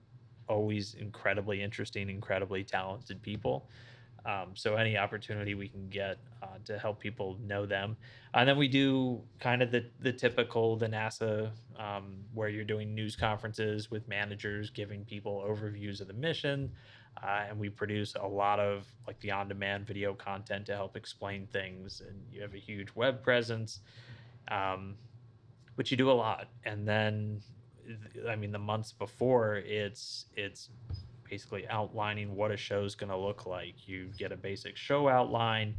[0.48, 3.70] always incredibly interesting, incredibly talented people.
[4.24, 7.98] Um, so any opportunity we can get uh, to help people know them,
[8.36, 11.50] and then we do kind of the the typical the NASA
[11.80, 16.72] um, where you're doing news conferences with managers, giving people overviews of the mission,
[17.24, 21.48] uh, and we produce a lot of like the on-demand video content to help explain
[21.48, 22.04] things.
[22.08, 23.80] And you have a huge web presence,
[24.50, 24.98] um,
[25.76, 27.61] but you do a lot, and then th-
[28.30, 30.70] I mean the months before it's it's
[31.30, 33.88] basically outlining what a show's going to look like.
[33.88, 35.76] You get a basic show outline,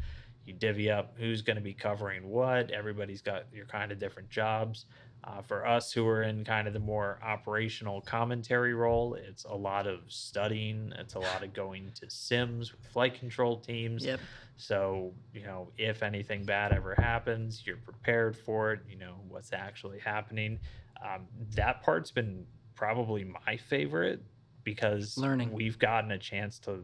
[0.46, 2.70] you divvy up who's going to be covering what.
[2.70, 4.86] Everybody's got your kind of different jobs.
[5.24, 9.54] Uh, for us who are in kind of the more operational commentary role, it's a
[9.54, 10.92] lot of studying.
[10.98, 14.04] It's a lot of going to sims with flight control teams.
[14.04, 14.18] Yep.
[14.56, 19.52] So, you know, if anything bad ever happens, you're prepared for it, you know, what's
[19.52, 20.58] actually happening.
[21.02, 24.22] Um, that part's been probably my favorite
[24.64, 25.52] because Learning.
[25.52, 26.80] we've gotten a chance to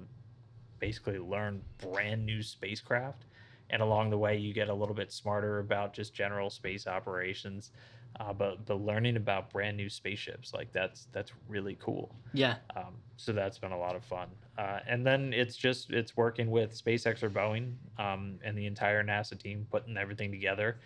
[0.78, 3.24] basically learn brand new spacecraft.
[3.70, 7.70] And along the way, you get a little bit smarter about just general space operations.
[8.18, 12.14] Uh, but but learning about brand new spaceships like that's that's really cool.
[12.32, 12.56] Yeah.
[12.74, 14.28] Um, so that's been a lot of fun.
[14.56, 19.04] Uh, and then it's just it's working with SpaceX or Boeing um, and the entire
[19.04, 20.78] NASA team, putting everything together.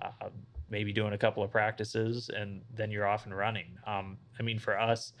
[0.00, 0.28] Uh,
[0.70, 3.78] maybe doing a couple of practices, and then you're off and running.
[3.86, 5.12] Um, I mean, for us,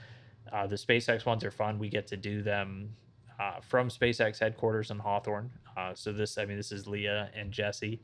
[0.52, 1.78] uh, the SpaceX ones are fun.
[1.78, 2.94] We get to do them
[3.40, 5.50] uh, from SpaceX headquarters in Hawthorne.
[5.76, 8.00] Uh, so this, I mean, this is Leah and Jesse.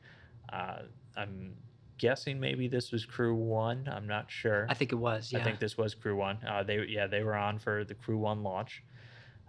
[0.51, 0.79] Uh,
[1.15, 1.53] I'm
[1.97, 3.87] guessing maybe this was Crew One.
[3.89, 4.65] I'm not sure.
[4.69, 5.31] I think it was.
[5.31, 5.39] Yeah.
[5.39, 6.37] I think this was Crew One.
[6.45, 8.83] Uh, they yeah they were on for the Crew One launch,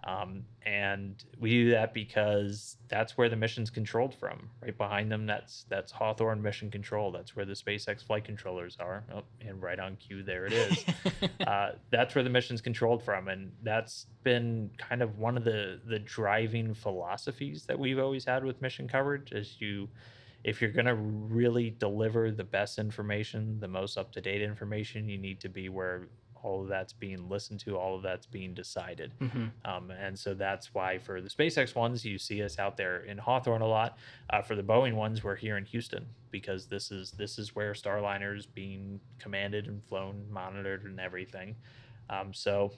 [0.05, 4.49] um, and we do that because that's where the mission's controlled from.
[4.61, 7.11] Right behind them, that's that's Hawthorne Mission Control.
[7.11, 9.03] That's where the SpaceX flight controllers are.
[9.13, 10.85] Oh, and right on cue, there it is.
[11.47, 15.79] uh, that's where the mission's controlled from, and that's been kind of one of the
[15.85, 19.31] the driving philosophies that we've always had with mission coverage.
[19.31, 19.87] Is you
[20.43, 25.07] if you're going to really deliver the best information, the most up to date information,
[25.07, 26.09] you need to be where
[26.43, 29.13] all of that's being listened to, all of that's being decided.
[29.19, 29.51] Mhm.
[29.65, 33.17] Um, and so that's why for the SpaceX ones, you see us out there in
[33.17, 33.97] Hawthorne a lot.
[34.29, 37.73] Uh, for the Boeing ones, we're here in Houston because this is this is where
[37.73, 41.55] Starliner's being commanded and flown, monitored, and everything.
[42.09, 42.73] Um, so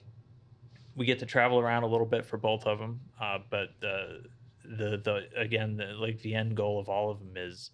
[0.94, 3.00] we get to travel around a little bit for both of them.
[3.20, 4.24] Uh, but the
[4.64, 7.70] the the again the, like the end goal of all of them is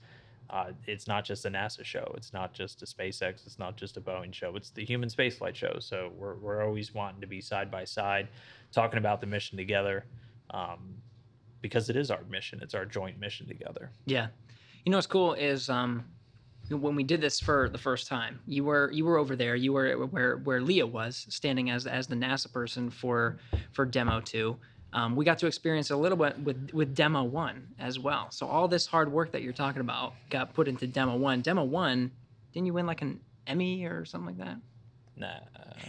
[0.53, 2.13] uh, it's not just a NASA show.
[2.17, 3.47] It's not just a SpaceX.
[3.47, 4.55] It's not just a Boeing show.
[4.55, 5.77] It's the human spaceflight show.
[5.81, 8.29] So we're, we're always wanting to be side by side,
[8.71, 10.05] talking about the mission together,
[10.51, 10.95] um,
[11.63, 12.61] because it is our mission.
[12.63, 13.91] It's our joint mission together.
[14.05, 14.29] Yeah.
[14.85, 16.05] You know what's cool is um
[16.69, 19.57] when we did this for the first time, you were you were over there.
[19.57, 23.39] You were where where Leah was standing as as the NASA person for
[23.73, 24.57] for demo two.
[24.95, 28.31] Um, we got to experience a little bit with with demo one as well.
[28.31, 31.41] So all this hard work that you're talking about got put into demo one.
[31.41, 32.11] Demo one,
[32.53, 34.59] didn't you win like an Emmy or something like that?
[35.17, 35.39] Nah.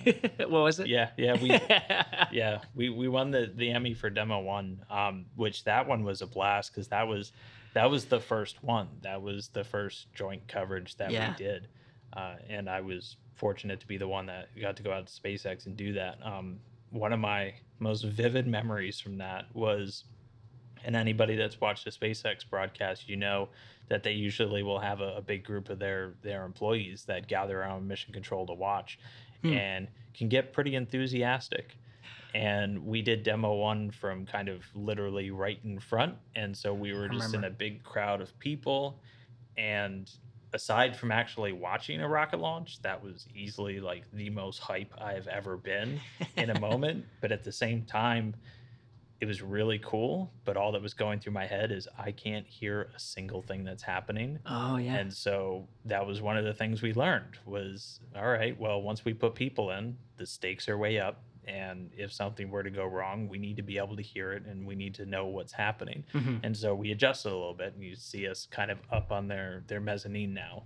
[0.47, 0.87] what was it?
[0.87, 1.49] yeah, yeah, we
[2.37, 6.21] yeah we, we won the the Emmy for demo one, um, which that one was
[6.21, 7.31] a blast because that was
[7.73, 8.87] that was the first one.
[9.01, 11.31] That was the first joint coverage that Yeah.
[11.31, 11.67] we did,
[12.15, 15.21] uh, and I was fortunate to be the one that got to go out to
[15.21, 16.19] SpaceX and do that.
[16.23, 16.59] Um,
[16.91, 20.05] one of my most vivid memories from that was,
[20.83, 23.49] and anybody that's watched a SpaceX broadcast, you know
[23.89, 27.61] that they usually will have a, a big group of their their employees that gather
[27.61, 28.99] around mission control to watch,
[29.41, 29.53] Hmm.
[29.53, 31.75] and can get pretty enthusiastic.
[32.33, 36.93] And we did demo one from kind of literally right in front, and so we
[36.93, 38.99] were just in a big crowd of people,
[39.57, 40.09] and
[40.53, 45.13] aside from actually watching a rocket launch, that was easily like the most hype I
[45.13, 45.99] have ever been
[46.37, 47.05] in a moment.
[47.21, 48.35] But at the same time,
[49.19, 52.45] it was really cool, but all that was going through my head is I can't
[52.45, 54.39] hear a single thing that's happening.
[54.45, 54.95] Oh yeah.
[54.95, 59.05] And so that was one of the things we learned was all right, well, once
[59.05, 61.23] we put people in, the stakes are way up.
[61.47, 64.45] And if something were to go wrong, we need to be able to hear it
[64.45, 66.05] and we need to know what's happening.
[66.13, 66.39] Mhm.
[66.43, 69.27] And so we adjusted a little bit and you see us kind of up on
[69.27, 70.63] their their mezzanine now.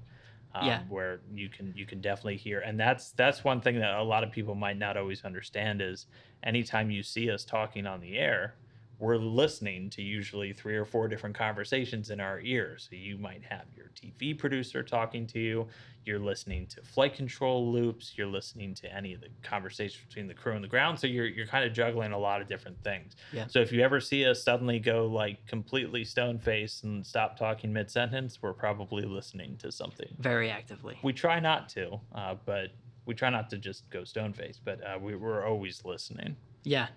[0.53, 0.83] Um, Yeah.
[0.87, 4.23] where you can you can definitely hear and that's that's one thing that a lot
[4.23, 6.07] of people might not always understand is
[6.43, 8.55] anytime you see us talking on the air,
[8.99, 12.87] we're listening to usually three or four different conversations in our ears.
[12.89, 15.67] So you might have your TV producer talking to you,
[16.05, 20.33] you're listening to flight control loops, you're listening to any of the conversations between the
[20.33, 20.99] crew and the ground.
[20.99, 23.15] So you're you're kind of juggling a lot of different things.
[23.31, 23.45] Yeah.
[23.47, 27.71] So if you ever see us suddenly go like completely stone faced and stop talking
[27.71, 30.09] mid sentence, we're probably listening to something.
[30.19, 30.97] Very actively.
[31.03, 32.71] We try not to, uh, but
[33.05, 36.35] we try not to just go stone faced, but uh, we, we're always listening.
[36.63, 36.87] Yeah,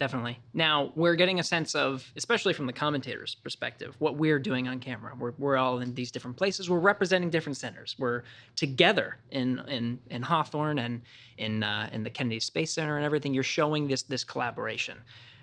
[0.00, 0.40] definitely.
[0.54, 4.80] Now we're getting a sense of, especially from the commentator's perspective, what we're doing on
[4.80, 5.14] camera.
[5.16, 6.68] We're, we're all in these different places.
[6.68, 7.94] We're representing different centers.
[7.98, 8.24] We're
[8.56, 11.02] together in in in Hawthorne and
[11.36, 13.34] in uh, in the Kennedy Space Center and everything.
[13.34, 14.98] You're showing this this collaboration.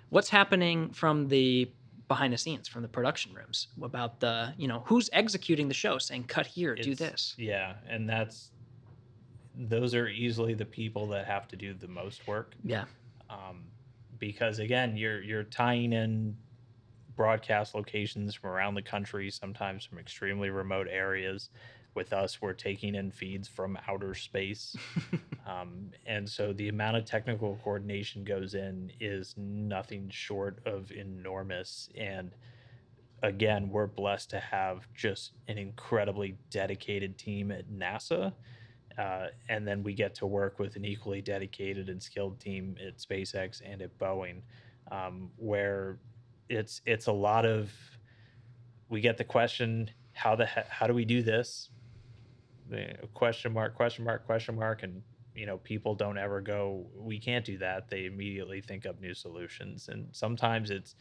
[0.09, 1.71] What's happening from the
[2.07, 5.99] behind the scenes, from the production rooms, about the you know who's executing the show,
[5.99, 7.35] saying cut here, do this.
[7.37, 8.49] Yeah, and that's
[9.55, 12.55] those are easily the people that have to do the most work.
[12.63, 12.85] Yeah.
[13.29, 13.63] um,
[14.19, 16.35] because again you're you're tying in
[17.15, 21.49] broadcast locations from around the country sometimes from extremely remote areas.
[21.95, 24.75] With us we're taking in feeds from outer space.
[25.47, 31.87] Um, and so the amount of technical coordination goes in is nothing short of enormous.
[31.95, 32.31] And
[33.23, 38.33] again we're blessed to have just an incredibly dedicated team at nasa
[38.97, 42.97] uh, and then we get to work with an equally dedicated and skilled team at
[42.97, 44.41] SpaceX and at Boeing,
[44.91, 45.99] um, where
[46.49, 47.71] it's it's a lot of.
[48.89, 51.69] We get the question, how the he- how do we do this?
[53.13, 55.01] Question mark, question mark, question mark, and
[55.35, 57.89] you know people don't ever go, we can't do that.
[57.89, 60.95] They immediately think up new solutions, and sometimes it's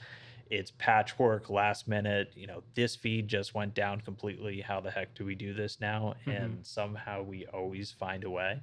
[0.50, 4.60] it's patchwork last minute you know this feed just went down completely.
[4.60, 6.14] How the heck do we do this now?
[6.26, 8.60] And somehow we always find a way.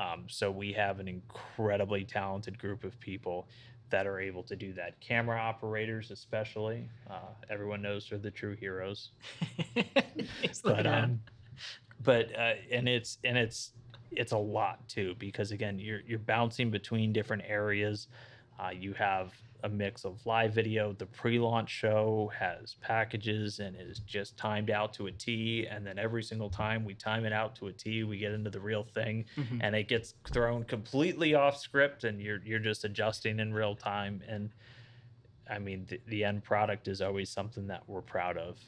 [0.00, 3.46] Um, so we have an incredibly talented group of people
[3.90, 4.98] that are able to do that.
[5.00, 9.10] Camera operators especially uh, everyone knows they're the true heroes.
[10.62, 11.20] But um
[12.02, 13.72] but uh, and it's and it's
[14.10, 18.08] it's a lot too because again you're you're bouncing between different areas.
[18.58, 19.32] Uh, you have
[19.64, 24.92] a mix of live video the pre-launch show has packages and is just timed out
[24.92, 28.02] to a t and then every single time we time it out to a t
[28.02, 29.60] we get into the real thing Mhm.
[29.62, 34.20] and it gets thrown completely off script and you're you're just adjusting in real time
[34.26, 34.50] and
[35.48, 38.58] i mean the, the end product is always something that we're proud of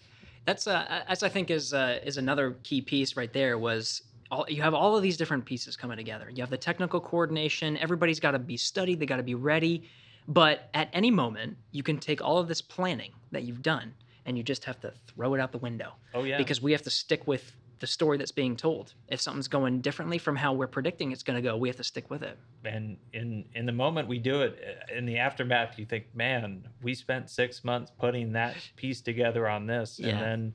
[0.45, 3.57] That's uh, as I think is uh, is another key piece right there.
[3.59, 6.29] Was all, you have all of these different pieces coming together.
[6.29, 7.79] You have the technical coordination.
[7.79, 9.01] Everybody's got to be studied.
[9.01, 9.89] They got to be ready.
[10.27, 13.95] But at any moment, you can take all of this planning that you've done,
[14.25, 16.83] and you just have to throw it out the window oh yeah because we have
[16.83, 18.95] to stick with the story that's being told.
[19.09, 21.85] If something's going differently from how we're predicting it's going to go, we have to
[21.85, 22.39] stick with it.
[22.65, 24.59] and in in the moment we do it
[24.91, 29.47] uh, in the aftermath you think man we spent six months putting that piece together
[29.49, 30.09] on this Yeah.
[30.11, 30.53] and then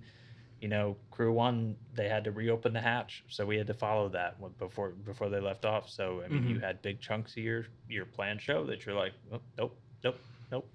[0.61, 4.09] you know crew one they had to reopen the hatch so we had to follow
[4.09, 7.65] that before before they left off so i mean you had big chunks of your
[7.87, 10.19] your planned show that you're like oh, nope nope
[10.51, 10.67] nope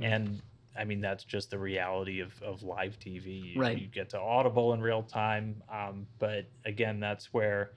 [0.00, 0.42] and
[0.76, 3.52] I mean that's just the reality of, of live TV.
[3.54, 3.78] You, Right.
[3.78, 7.72] you get to audible in real time, um, but again, that's where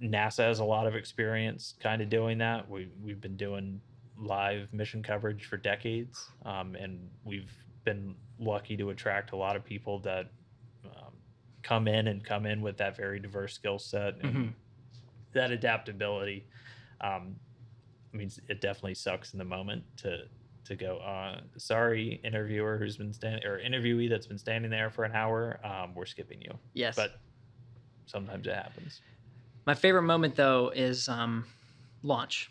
[0.00, 2.68] NASA has a lot of experience kind of doing that.
[2.70, 3.80] We we've been doing
[4.16, 7.52] live mission coverage for decades, um, and we've
[7.84, 10.30] been lucky to attract a lot of people that
[11.64, 14.54] come in and come in with that very diverse skill set and Mhm.
[15.32, 16.46] that adaptability.
[17.00, 17.40] Um,
[18.12, 20.28] I mean, it definitely sucks in the moment to
[20.66, 20.98] to go.
[20.98, 25.60] Uh, sorry, interviewer who's been standing or interviewee that's been standing there for an hour.
[25.66, 26.96] Um, we're skipping you, Yes.
[26.96, 27.20] but
[28.06, 29.02] sometimes it happens.
[29.66, 31.46] My favorite moment though is um,
[32.02, 32.50] launch.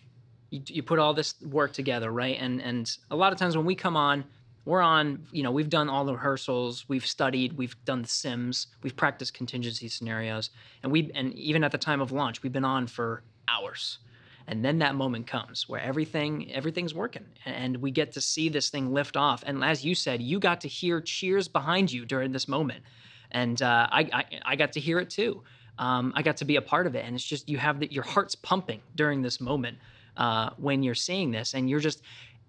[0.52, 2.38] You, you put all this work together, right?
[2.40, 4.26] And and a lot of times when we come on,
[4.66, 5.26] we're on.
[5.32, 9.34] You know, we've done all the rehearsals, we've studied, we've done the sims, we've practiced
[9.34, 10.50] contingency scenarios,
[10.82, 14.00] and we and even at the time of launch, we've been on for hours.
[14.46, 18.70] And then that moment comes where everything everything's working, and we get to see this
[18.70, 19.44] thing lift off.
[19.46, 22.84] And as you said, you got to hear cheers behind you during this moment,
[23.32, 25.44] and uh, I, I I got to hear it too
[25.78, 27.92] um, I got to be a part of it, and it's just you have that
[27.92, 29.78] your heart's pumping during this moment
[30.18, 32.02] uh, when you're seeing this, and you're just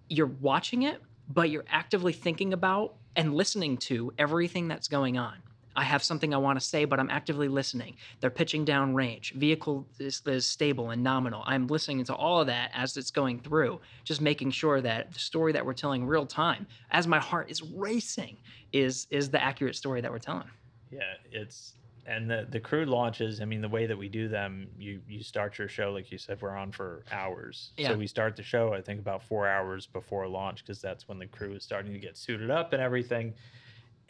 [0.09, 5.35] you're watching it, but you're actively thinking about and listening to everything that's going on.
[5.77, 7.97] I have something I want to say, but I'm actively listening.
[8.20, 9.33] They're pitching down range.
[9.35, 11.43] Vehicle is, is stable and nominal.
[11.47, 15.18] I'm listening to all of that as it's going through, just making sure that the
[15.18, 18.37] story that we're telling real time, as my heart is racing,
[18.72, 20.49] is is the accurate story that we're telling.
[20.93, 21.01] Yeah,
[21.33, 21.75] it's
[22.07, 23.41] and the the crewed launches.
[23.41, 26.19] I mean, the way that we do them, you you start your show like you
[26.19, 27.73] said, we're on for hours.
[27.77, 27.89] Yeah.
[27.89, 31.19] So we start the show, I think, about four hours before launch because that's when
[31.19, 33.35] the crew is starting to get suited up and everything.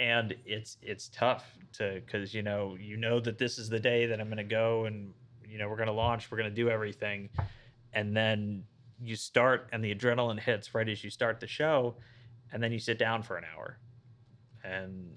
[0.00, 4.06] And it's it's tough to because you know you know that this is the day
[4.06, 5.12] that I'm going to go and
[5.46, 7.28] you know we're going to launch, we're going to do everything,
[7.92, 8.64] and then
[9.00, 11.94] you start and the adrenaline hits right as you start the show,
[12.52, 13.78] and then you sit down for an hour,
[14.64, 15.14] and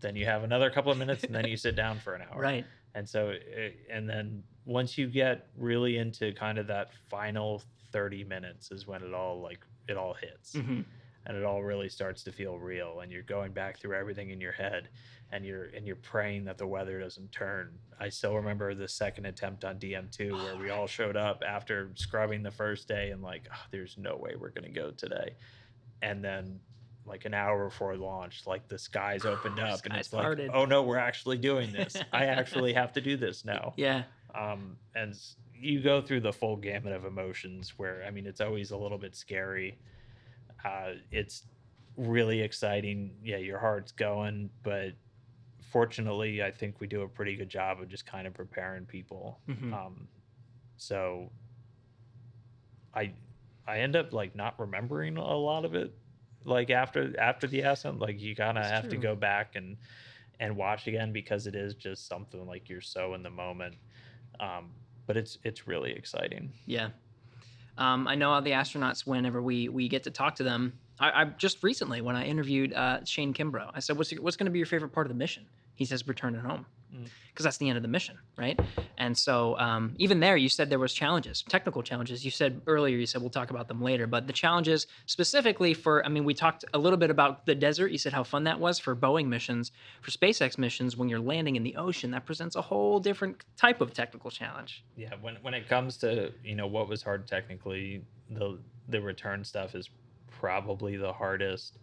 [0.00, 2.40] then you have another couple of minutes and then you sit down for an hour.
[2.40, 2.64] Right.
[2.94, 8.24] and so it, and then once you get really into kind of that final 30
[8.24, 10.56] minutes is when it all like it all hits.
[10.56, 10.80] Hmm
[11.26, 14.40] and it all really starts to feel real and you're going back through everything in
[14.40, 14.88] your head
[15.32, 17.70] and you're and you're praying that the weather doesn't turn.
[18.00, 22.42] I still remember the second attempt on dm2 where we all showed up after scrubbing
[22.42, 25.34] the first day and like "Oh, there's no way we're going to go today.
[26.02, 26.58] And then
[27.10, 30.64] like an hour before launch like the skies opened up and Skies it's like oh
[30.64, 31.96] no we're actually doing this.
[32.12, 33.74] I actually have to do this now.
[33.76, 34.04] Yeah.
[34.34, 35.14] um, and
[35.54, 38.96] you go through the full gamut of emotions where i mean it's always a little
[38.96, 39.76] bit scary.
[40.64, 41.42] Uh, it's
[41.96, 43.12] really exciting.
[43.24, 44.92] Yeah your heart's going but
[45.72, 49.40] fortunately i think we do a pretty good job of just kind of preparing people.
[49.48, 49.72] Mhm.
[49.74, 50.08] um,
[50.76, 51.30] so
[52.94, 53.12] i
[53.68, 55.92] i end up like not remembering a lot of it
[56.44, 59.76] like after after the ascent like you kind of have to go back and
[60.38, 63.74] and watch again because it is just something like you're so in the moment
[64.40, 64.70] um
[65.06, 66.90] but it's it's really exciting Yeah.
[67.78, 70.78] Um, I know all the astronauts whenever we we get to talk to them.
[70.98, 74.46] I, I just recently when I interviewed uh, Shane Kimbrough, I said, "What's what's going
[74.46, 77.06] to be your favorite part of the mission?" He says, "Returning home," Mm.
[77.28, 78.58] because that's the end of the mission, right?
[78.98, 82.24] And so um, even there, you said there was challenges, technical challenges.
[82.24, 86.04] You said earlier, you said we'll talk about them later, but the challenges specifically for,
[86.04, 87.92] I mean, we talked a little bit about the desert.
[87.92, 89.70] You said how fun that was for Boeing missions,
[90.02, 90.96] for SpaceX missions.
[90.96, 94.84] When you're landing in the ocean, that presents a whole different type of technical challenge.
[94.96, 99.44] yeah when when it comes to you know what was hard technically the the return
[99.44, 99.88] stuff is
[100.40, 101.78] probably the hardest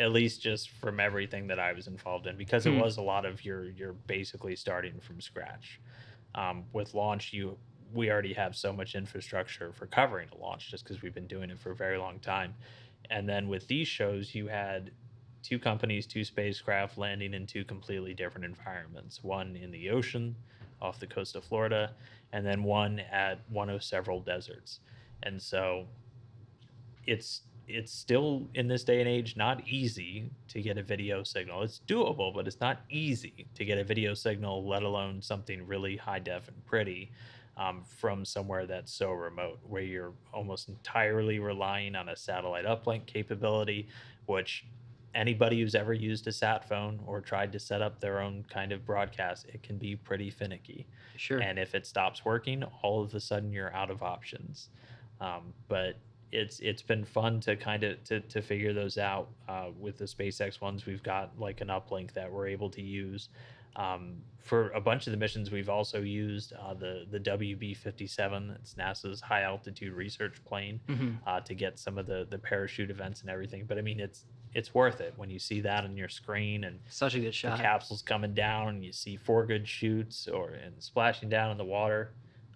[0.00, 2.80] at least just from everything that I was involved in because it Hmm.
[2.80, 5.80] was a lot of your you're basically starting from scratch.
[6.34, 7.58] Um, with launch you
[7.92, 11.50] we already have so much infrastructure for covering a launch just because we've been doing
[11.50, 12.54] it for a very long time.
[13.10, 14.92] And then with these shows you had
[15.42, 20.36] two companies two spacecraft landing in two completely different environments one in the ocean
[20.82, 21.94] off the coast of florida
[22.32, 24.80] and then one at one of several deserts.
[25.22, 25.86] And so
[27.06, 31.62] it's it's still in this day and age not easy to get a video signal.
[31.62, 35.96] It's doable, but it's not easy to get a video signal, let alone something really
[35.96, 37.10] high def and pretty
[37.56, 43.06] um, from somewhere that's so remote, where you're almost entirely relying on a satellite uplink
[43.06, 43.88] capability,
[44.26, 44.64] which
[45.14, 48.70] anybody who's ever used a sat phone or tried to set up their own kind
[48.72, 51.40] of broadcast, it can be pretty finicky Sure.
[51.40, 54.68] and if it stops working all of a sudden you're out of options
[55.20, 55.96] um, but
[56.32, 60.04] it's it's been fun to kind of to, to figure those out uh, with the
[60.04, 60.86] SpaceX ones.
[60.86, 63.28] We've got like an uplink that we're able to use
[63.76, 65.50] um, for a bunch of the missions.
[65.50, 68.48] We've also used uh, the the WB fifty seven.
[68.48, 72.90] That's NASA's high altitude research plane hmm uh, to get some of the the parachute
[72.90, 73.64] events and everything.
[73.66, 76.80] But I mean, it's it's worth it when you see that on your screen and
[76.88, 77.60] Such a good the shot.
[77.60, 81.64] capsule's coming down and you see four good shoots or and splashing down in the
[81.64, 82.10] water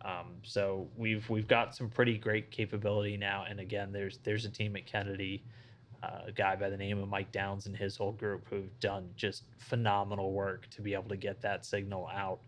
[0.04, 4.50] um, so we've we've got some pretty great capability now and again there's there's a
[4.50, 5.42] team at kennedy
[6.02, 9.08] uh, a guy by the name of mike downs and his whole group who've done
[9.16, 12.40] just phenomenal work to be able to get that signal out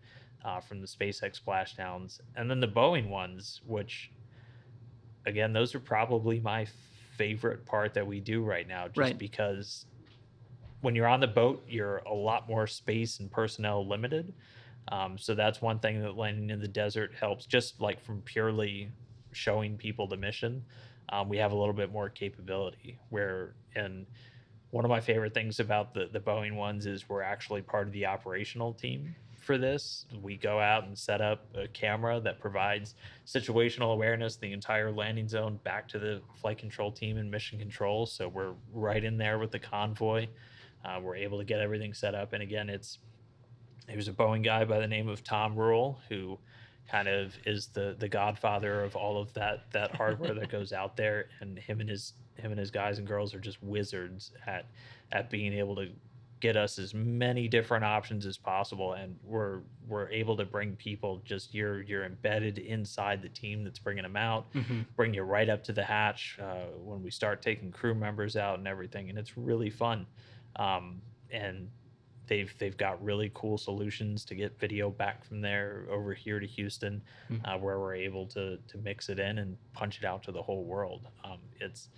[0.45, 4.11] uh, from the spacex splashdowns and then the boeing ones which
[5.25, 6.65] again those are probably my
[7.17, 9.17] favorite part that we do right now just Right.
[9.17, 9.85] because
[10.81, 14.31] when you're on the boat, you're a lot more space and personnel limited.
[14.91, 18.89] Um, so that's one thing that landing in the desert helps, just like from purely
[19.31, 20.63] showing people the mission.
[21.09, 22.97] Um, we have a little bit more capability.
[23.09, 24.05] Where, and
[24.71, 27.93] one of my favorite things about the, the Boeing ones is we're actually part of
[27.93, 30.05] the operational team for this.
[30.21, 35.29] We go out and set up a camera that provides situational awareness, the entire landing
[35.29, 38.05] zone back to the flight control team and mission control.
[38.05, 40.27] So we're right in there with the convoy.
[40.83, 42.33] Uh, we're able to get everything set up.
[42.33, 42.99] And again, it's
[43.87, 46.37] there's a Boeing guy by the name of Tom Rule who
[46.89, 50.95] kind of is the the godfather of all of that that hardware that goes out
[50.97, 51.29] there.
[51.41, 54.65] And him and his him and his guys and girls are just wizards at
[55.11, 55.89] at being able to
[56.39, 58.93] get us as many different options as possible.
[58.93, 63.79] And we're we're able to bring people just you're you're embedded inside the team that's
[63.79, 64.85] bringing them out Mhm.
[64.95, 68.59] bring you right up to the hatch uh, when we start taking crew members out
[68.59, 69.09] and everything.
[69.09, 70.05] And it's really fun.
[70.57, 71.69] Um, and
[72.27, 76.45] they've they've got really cool solutions to get video back from there over here to
[76.47, 77.41] Houston Mhm.
[77.45, 80.41] uh, where we're able to to mix it in and punch it out to the
[80.41, 81.07] whole world.
[81.23, 81.89] Um, it's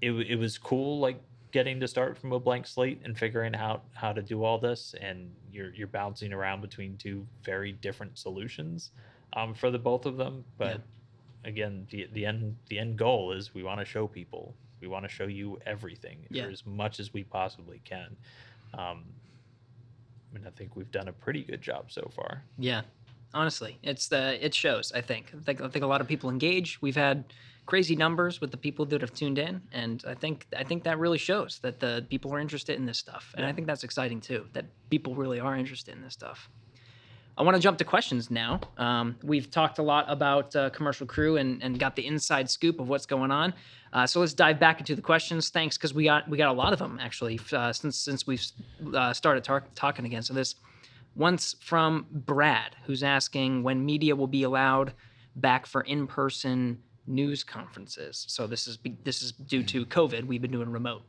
[0.00, 1.20] it, it was cool like
[1.52, 4.94] getting to start from a blank slate and figuring out how to do all this
[5.00, 8.90] and you're you're bouncing around between two very different solutions
[9.32, 10.44] um, for the both of them.
[10.58, 10.82] But
[11.44, 14.54] again the the end the end goal is we want to show people.
[14.80, 16.44] We want to show you everything Yeah.
[16.44, 18.14] or as much as we possibly can.
[18.74, 19.04] Um,
[20.36, 22.42] and I think we've done a pretty good job so far.
[22.58, 22.82] Yeah,
[23.34, 24.92] honestly, it's the it shows.
[24.94, 25.32] I think.
[25.34, 26.80] I think I think a lot of people engage.
[26.80, 27.24] We've had
[27.66, 30.98] crazy numbers with the people that have tuned in, and I think I think that
[30.98, 34.20] really shows that the people are interested in this stuff, and I think that's exciting
[34.20, 34.46] too.
[34.52, 36.48] That people really are interested in this stuff.
[37.38, 38.60] I want to jump to questions now.
[38.78, 42.80] Um, we've talked a lot about uh, commercial crew and, and got the inside scoop
[42.80, 43.52] of what's going on.
[43.92, 45.50] Uh, so let's dive back into the questions.
[45.50, 48.44] Thanks, because we got we got a lot of them actually uh, since since we've
[48.94, 50.22] uh, started tar- talking again.
[50.22, 50.54] So this
[51.14, 54.92] once from Brad, who's asking when media will be allowed
[55.36, 58.24] back for in-person news conferences.
[58.28, 60.24] So this is this is due to COVID.
[60.24, 61.02] We've been doing remote.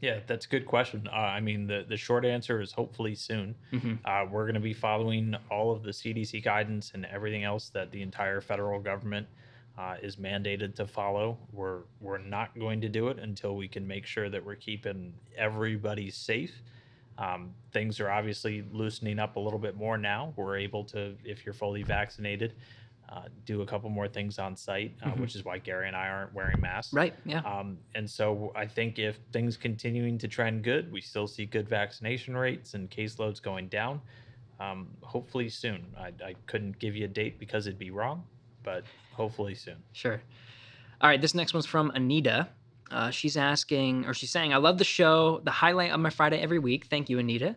[0.00, 1.08] Yeah, that's a good question.
[1.10, 3.54] Uh, I mean, the, the short answer is hopefully soon.
[3.72, 3.98] Mhm.
[4.04, 7.90] Uh, we're going to be following all of the CDC guidance and everything else that
[7.90, 9.26] the entire federal government
[9.78, 11.38] uh, is mandated to follow.
[11.52, 15.12] We're we're not going to do it until we can make sure that we're keeping
[15.36, 16.62] everybody safe.
[17.18, 20.34] Um, things are obviously loosening up a little bit more now.
[20.36, 22.54] We're able to, if you're fully vaccinated,
[23.08, 25.20] uh, do a couple more things on site, uh, Mhm.
[25.20, 26.92] which is why Gary and I aren't wearing masks.
[26.92, 27.14] Right?
[27.24, 27.38] Yeah.
[27.40, 31.68] Um, and so I think if things continuing to trend good, we still see good
[31.68, 34.00] vaccination rates and caseloads going down.
[34.58, 35.94] Um, hopefully soon.
[35.98, 38.24] I, I couldn't give you a date because it'd be wrong,
[38.64, 39.76] but hopefully soon.
[39.92, 40.20] Sure.
[41.00, 42.48] All right, this next one's from Anita.
[42.90, 46.38] Uh, she's asking, or she's saying, I love the show, the highlight of my Friday
[46.40, 46.86] every week.
[46.86, 47.54] Thank you, Anita.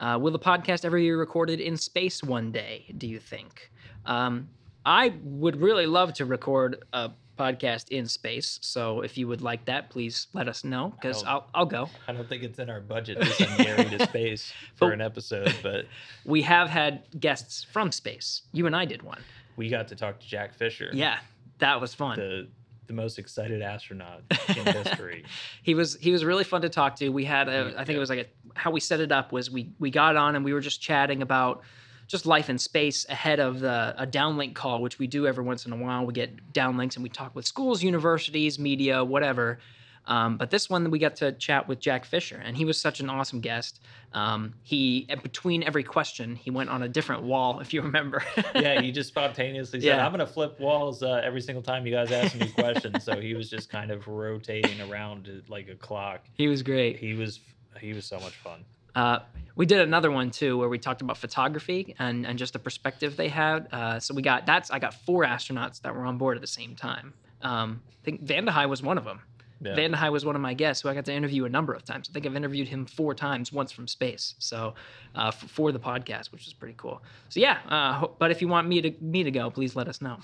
[0.00, 3.70] Uh, will the podcast ever be recorded in space one day, do you think?
[4.06, 4.48] Um,
[4.88, 8.58] I would really love to record a podcast in space.
[8.62, 11.88] So if you would like that, please let us know because I'll, I'll go.
[12.08, 15.00] I don't think it's in our budget to send Gary to space for But- an
[15.02, 15.84] episode, but
[16.24, 18.42] We have had guests from space.
[18.52, 19.20] You and I did one.
[19.56, 21.18] we got to talk to Jack Fischer, Yeah,
[21.58, 22.16] that was fun.
[22.18, 22.48] the
[22.88, 25.22] the most excited astronaut in history.
[25.62, 27.10] he was he was really fun to talk to.
[27.10, 27.96] We had a, I think Yeah.
[27.96, 30.42] it was like a, how we set it up was we we got on and
[30.44, 31.62] we were just chatting about
[32.08, 35.64] just life in space ahead of the a downlink call, which we do every once
[35.66, 36.04] in a while.
[36.04, 39.60] We get downlinks and we talk with schools, universities, media, whatever.
[40.06, 43.00] Um, but this one we got to chat with Jack Fischer, and he was such
[43.00, 43.82] an awesome guest.
[44.14, 48.22] Um, he between every question, he went on a different wall, if you remember.
[48.54, 50.06] yeah, he just spontaneously said, Yeah.
[50.06, 53.20] "I'm going to flip walls uh, every single time you guys ask me questions." so
[53.20, 56.22] he was just kind of rotating around like a clock.
[56.32, 56.96] he was great.
[56.96, 57.40] He was
[57.78, 58.64] he was so much fun.
[58.98, 59.20] Uh,
[59.54, 63.16] we did another one too where we talked about photography and, and just the perspective
[63.16, 63.68] they had.
[63.72, 66.48] Uh, so we got that's I got four astronauts that were on board at the
[66.48, 67.14] same time.
[67.42, 69.20] Um, I think Vande Hei was one of them.
[69.60, 69.74] Yeah.
[69.76, 71.84] Vande Hei was one of my guests who I got to interview a number of
[71.84, 72.08] times.
[72.08, 74.34] I think I've interviewed him four times, once from space.
[74.38, 74.74] So
[75.14, 77.02] uh, f- for the podcast, which is pretty cool.
[77.28, 80.00] So yeah, uh, but if you want me to me to go, please let us
[80.00, 80.18] know.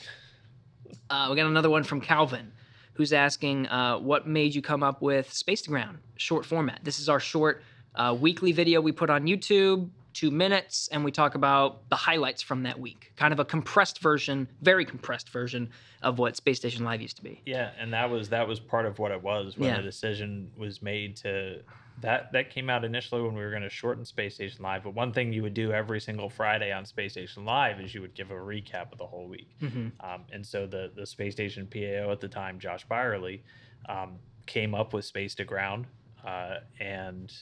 [1.10, 2.52] Uh, we got another one from Calvin,
[2.94, 6.98] who's asking, uh, "What made you come up with Space to Ground short format?" This
[6.98, 7.62] is our short
[7.95, 12.42] uh, weekly video we put on YouTube, two minutes, and we talk about the highlights
[12.42, 13.12] from that week.
[13.16, 15.70] Kind of a compressed version, very compressed version
[16.03, 17.40] of what Space Station Live used to be.
[17.47, 19.76] Yeah, and that was that was part of what it was when Yeah.
[19.78, 21.61] the decision was made to
[22.01, 24.82] that that came out initially when we were going to shorten Space Station Live.
[24.82, 28.01] But one thing you would do every single Friday on Space Station Live is you
[28.01, 29.49] would give a recap of the whole week.
[29.61, 33.42] hmm Um, and so the the Space Station PAO at the time, Josh Byerly,
[33.88, 35.86] um, came up with Space to Ground,
[36.26, 37.32] uh, and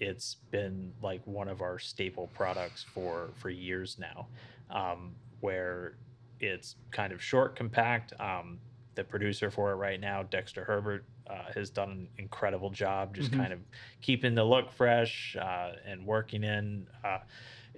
[0.00, 4.26] it's been like one of our staple products for for years now,
[4.70, 5.94] um, where
[6.40, 8.12] it's kind of short, compact.
[8.20, 8.58] Um,
[8.96, 13.32] the producer for it right now, Dexter Herbert, uh, has done an incredible job just
[13.32, 13.38] Mhm.
[13.38, 13.58] kind of
[14.00, 16.86] keeping the look fresh uh, and working in.
[17.02, 17.18] Uh,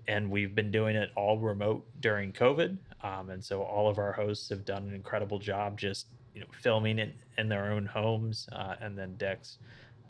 [0.09, 2.77] and we've been doing it all remote during COVID.
[3.03, 6.47] Um, and so all of our hosts have done an incredible job just you know
[6.61, 9.59] filming it in their own homes, uh, and then Dex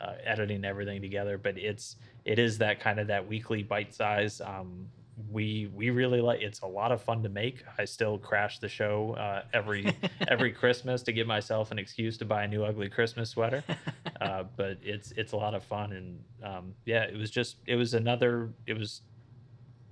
[0.01, 1.37] uh, editing everything together.
[1.37, 1.95] But it's
[2.25, 4.41] it is that kind of that weekly bite size.
[4.41, 4.87] Um,
[5.31, 8.69] we we really like it's a lot of fun to make i still crash the
[8.69, 9.91] show uh, every
[10.27, 13.63] every christmas to give myself an excuse to buy a new ugly christmas sweater
[14.21, 17.75] uh, but it's it's a lot of fun and um, yeah it was just it
[17.75, 19.01] was another it was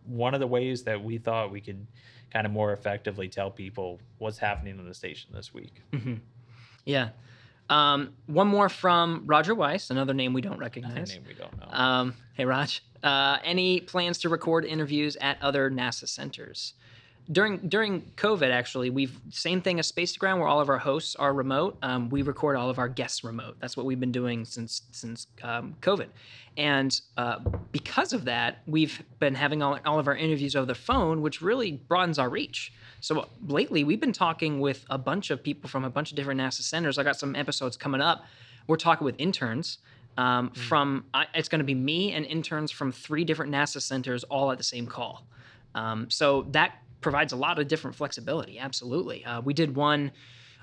[0.06, 1.88] one of the ways that we thought we could
[2.32, 6.20] kind of more effectively tell people what's happening on the station this week Mhm.
[6.86, 7.10] Yeah.
[7.70, 11.13] Um, one more from Roger Weiss, another name we don't Another recognize.
[11.13, 12.84] name we don't know Um, hey, Raj.
[13.03, 16.74] Uh, any plans to record interviews at other NASA centers?
[17.32, 20.78] During during COVID, actually, we've same thing as Space to Ground, where all of our
[20.78, 21.76] hosts are remote.
[21.82, 23.57] Um, we record all of our guests remote.
[23.59, 26.09] That's what we've been doing since since um, COVID,
[26.55, 27.39] and uh,
[27.72, 31.41] because of that, we've been having all, all of our interviews over the phone, which
[31.41, 32.72] really broadens our reach.
[33.06, 36.41] So lately, we've been talking with a bunch of people from a bunch of different
[36.41, 36.97] NASA centers.
[36.97, 38.26] I got some episodes coming up.
[38.66, 39.78] We're talking with interns
[40.18, 41.06] um, from.
[41.14, 44.58] I, it's going to be me and interns from three different NASA centers, all at
[44.58, 45.28] the same call.
[45.76, 48.58] Um, so that provides a lot of different flexibility.
[48.58, 49.24] Absolutely.
[49.24, 50.12] Uh, we did one.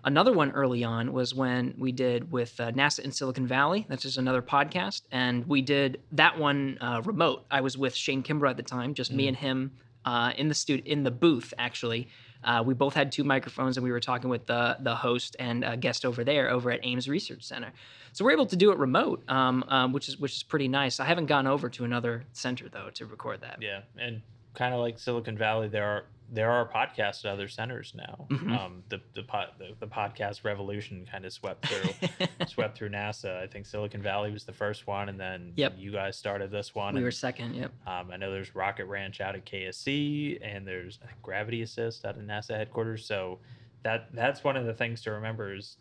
[0.03, 3.86] Another one early on was when we did with uh, NASA in Silicon Valley.
[3.88, 7.45] That's just another podcast, and we did that one uh, remote.
[7.53, 9.70] I was with Shane Kimbrough at the time, just me and him
[10.05, 11.55] uh, in the studio in the booth.
[11.57, 12.09] Actually,
[12.45, 15.64] uh, we both had two microphones, and we were talking with the the host and
[15.64, 17.72] a guest over there over at Ames Research Center.
[18.12, 21.01] So we're able to do it remote, um, um, which is which is pretty nice.
[21.01, 23.59] I haven't gone over to another center though to record that.
[23.61, 24.22] Yeah, and
[24.55, 26.05] kind of like Silicon Valley, there are
[26.35, 28.26] there are podcasts at other centers now.
[28.30, 28.59] Mhm.
[28.59, 32.09] Um, the the, pod, the the podcast revolution kind of swept through
[32.49, 33.37] swept through NASA.
[33.43, 35.74] I think Silicon Valley was the first one, and then Yep.
[35.76, 36.95] you guys started this one.
[36.95, 37.55] we and, were second.
[37.55, 37.72] Yep.
[37.87, 42.26] um, I know there's Rocket Ranch out at KSC, and there's Gravity Assist out at
[42.26, 43.05] NASA headquarters.
[43.05, 43.39] So
[43.83, 45.76] that that's one of the things to remember is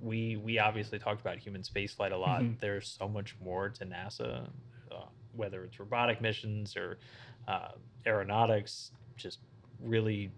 [0.00, 2.42] we we obviously talked about human spaceflight a lot.
[2.42, 2.58] Mhm.
[2.58, 4.48] There's so much more to NASA,
[4.90, 6.98] uh, whether it's robotic missions or
[7.46, 7.68] uh,
[8.04, 9.38] aeronautics, just
[9.82, 10.30] really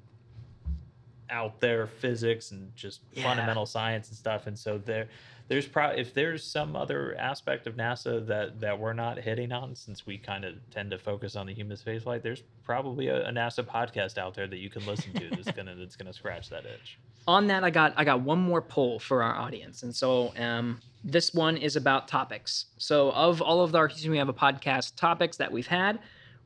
[1.30, 3.22] out there physics and just Yeah.
[3.22, 4.46] fundamental science and stuff.
[4.46, 5.08] And so there,
[5.48, 9.74] there's probably if there's some other aspect of NASA that that we're not hitting on,
[9.74, 13.32] since we kind of tend to focus on the human spaceflight, there's probably a, a
[13.32, 16.64] NASA podcast out there that you can listen to that's gonna that's gonna scratch that
[16.66, 16.98] itch.
[17.26, 20.78] on that i got i got one more poll for our audience and so um,
[21.04, 25.36] this one is about topics so of all of our we have a podcast topics
[25.38, 25.98] that we've had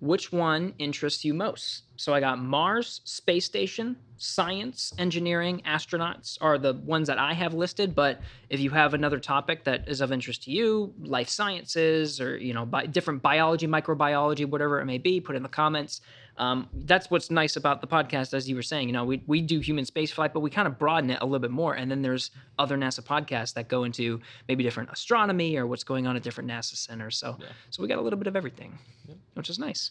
[0.03, 1.85] which one interests you most?
[1.97, 7.55] So i got mars space station science engineering astronauts are the ones that i have
[7.55, 12.21] listed but if you have another topic that is of interest to you life sciences
[12.21, 16.01] or you know bi- different biology microbiology whatever it may be put in the comments
[16.39, 18.89] um, that's what's nice about the podcast, as you were saying.
[18.89, 21.39] You know, we, we do human spaceflight, but we kind of broaden it a little
[21.39, 21.75] bit more.
[21.75, 26.07] And then there's other NASA podcasts that go into maybe different astronomy or what's going
[26.07, 27.19] on at different NASA centers.
[27.19, 27.47] So, Yeah.
[27.71, 28.79] so we got a little bit of everything,
[29.09, 29.19] Yep.
[29.35, 29.91] which is nice.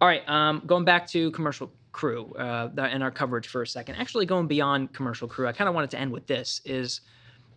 [0.00, 3.94] All right, um, going back to commercial crew uh, and our coverage for a second.
[3.96, 7.00] Actually, going beyond commercial crew, I kind of wanted to end with this: is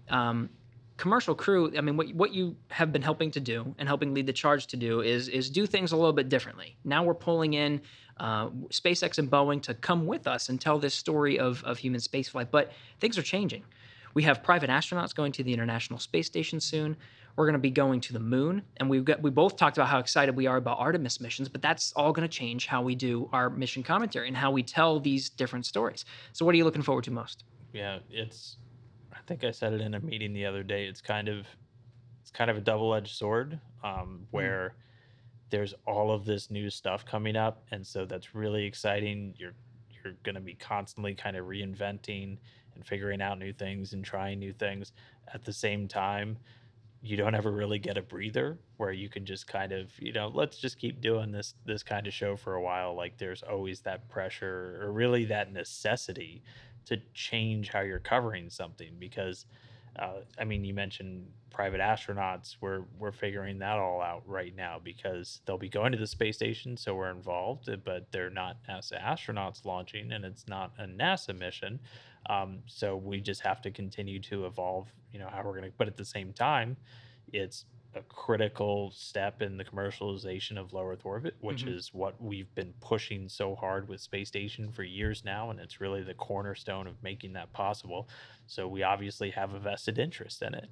[0.10, 0.50] um,
[1.00, 1.72] commercial crew.
[1.78, 4.68] I mean, what what you have been helping to do and helping lead the charge
[4.68, 6.76] to do is is do things a little bit differently.
[6.84, 7.82] Now we're pulling in
[8.18, 12.02] uh, SpaceX and Boeing to come with us and tell this story of of human
[12.02, 12.52] spaceflight.
[12.52, 13.64] But things are changing.
[14.14, 16.98] We have private astronauts going to the International Space Station soon.
[17.38, 19.88] We're going to be going to the moon, and we've got we both talked about
[19.88, 21.48] how excited we are about Artemis missions.
[21.48, 24.64] But that's all going to change how we do our mission commentary and how we
[24.64, 26.04] tell these different stories.
[26.34, 27.46] So, what are you looking forward to most?
[27.72, 28.58] Yeah, it's.
[29.14, 30.86] I think I said it in a meeting the other day.
[30.86, 31.48] It's kind of,
[32.22, 34.76] it's kind of a double-edged sword, um, where
[35.50, 39.34] there's all of this new stuff coming up, and so that's really exciting.
[39.38, 39.54] You're
[40.04, 42.38] you're going to be constantly kind of reinventing
[42.76, 44.94] and figuring out new things and trying new things.
[45.34, 46.38] At the same time,
[47.02, 50.30] you don't ever really get a breather where you can just kind of you know
[50.34, 53.80] let's just keep doing this this kind of show for a while like there's always
[53.82, 56.44] that pressure or really that necessity
[56.90, 59.46] to change how you're covering something because
[59.98, 62.56] uh, I mean, you mentioned private astronauts.
[62.62, 66.38] We're we're figuring that all out right now because they'll be going to the space
[66.38, 67.70] station, so we're involved.
[67.70, 71.80] uh, But they're not NASA astronauts launching, and it's not a NASA mission.
[72.30, 74.94] Um, so we just have to continue to evolve.
[75.12, 75.72] You know how we're going to.
[75.78, 76.78] But at the same time,
[77.34, 77.66] it's
[77.96, 81.70] a critical step in the commercialization of low Earth orbit, which Mhm.
[81.70, 85.82] is what we've been pushing so hard with space station for years now, and it's
[85.82, 88.08] really the cornerstone of making that possible.
[88.46, 90.70] So we obviously have a vested interest in it.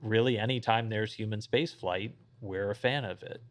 [0.00, 3.42] Really, anytime there's human space flight, we're a fan of it.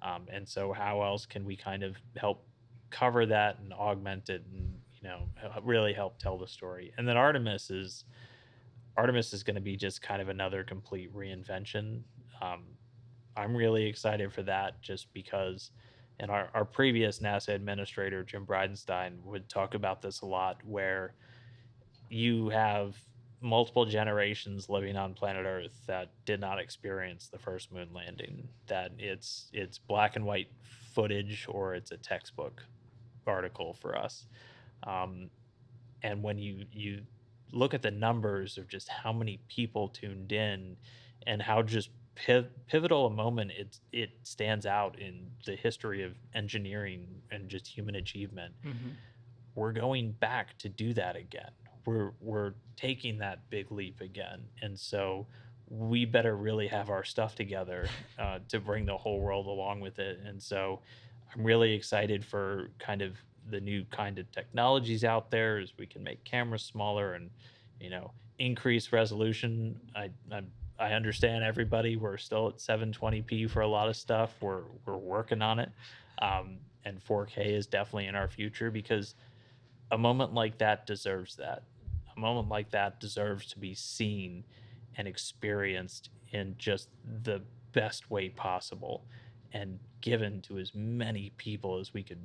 [0.00, 2.46] Um, and so, how else can we kind of help
[2.90, 5.28] cover that and augment it, and you know,
[5.62, 6.92] really help tell the story?
[6.96, 8.04] And then Artemis is
[8.96, 12.02] Artemis is going to be just kind of another complete reinvention.
[12.40, 12.64] Um,
[13.36, 15.70] I'm really excited for that, just because
[16.20, 21.14] And our, our previous NASA administrator, Jim Bridenstine, would talk about this a lot, where
[22.08, 22.96] you have
[23.40, 28.48] multiple generations living on planet Earth that did not experience the first moon landing.
[28.66, 30.48] That it's it's black and white
[30.94, 32.64] footage or it's a textbook
[33.26, 34.26] article for us.
[34.84, 35.30] Um,
[36.02, 37.02] and when you you
[37.52, 40.76] look at the numbers of just how many people tuned in
[41.26, 41.90] and how just
[42.26, 47.66] piv- pivotal a moment it it stands out in the history of engineering and just
[47.66, 48.54] human achievement.
[49.54, 51.50] We're going back to do that again.
[51.86, 54.40] We're we're taking that big leap again.
[54.62, 55.26] And so
[55.68, 57.88] we better really have our stuff together
[58.18, 60.20] uh, to bring the whole world along with it.
[60.24, 60.80] And so
[61.34, 63.12] i'm really excited for kind of
[63.50, 67.30] the new kind of technologies out there as we can make cameras smaller and
[67.80, 69.78] you know increase resolution.
[69.94, 70.42] I i,
[70.78, 75.42] I understand everybody we're still at 720p for a lot of stuff we're we're working
[75.42, 75.70] on it
[76.20, 79.14] um, and 4k is definitely in our future because
[79.90, 81.62] a moment like that deserves that.
[82.16, 84.44] A moment like that deserves to be seen
[84.96, 86.88] and experienced in just
[87.22, 87.40] the
[87.72, 89.04] best way possible
[89.52, 92.20] and given to as many people as we could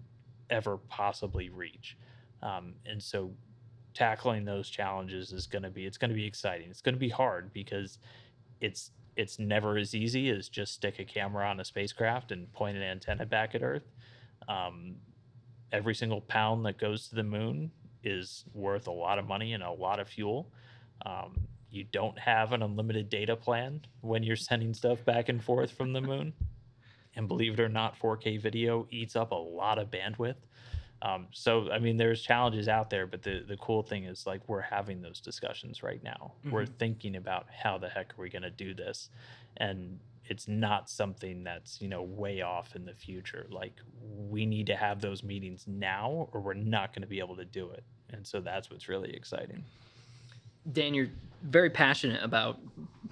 [0.50, 1.98] ever possibly reach.
[2.42, 3.32] Um, and so
[3.94, 6.70] tackling those challenges is going to be it's going to be exciting.
[6.70, 8.00] It's going to be hard because
[8.64, 12.76] it's it's never as easy as just stick a camera on a spacecraft and point
[12.76, 13.92] an antenna back at earth.
[14.48, 14.96] Um,
[15.72, 17.70] every single pound that goes to the moon
[18.04, 20.52] is worth a lot of money and a lot of fuel.
[21.06, 25.72] Um, you don't have an unlimited data plan when you're sending stuff back and forth
[25.72, 26.34] from the moon.
[27.16, 30.34] And believe it or not 4k video eats up a lot of bandwidth
[31.04, 34.42] um, so i mean there's challenges out there but the, the cool thing is like
[34.48, 36.34] we're having those discussions right now.
[36.52, 39.10] We're thinking about how the heck are we going to do this?
[39.58, 43.46] And it's not something that's you know way off in the future.
[43.50, 47.36] Like we need to have those meetings now or we're not going to be able
[47.38, 47.84] to do it.
[48.12, 49.64] And so that's what's really exciting.
[50.72, 51.10] Dan, you're
[51.44, 52.60] very passionate about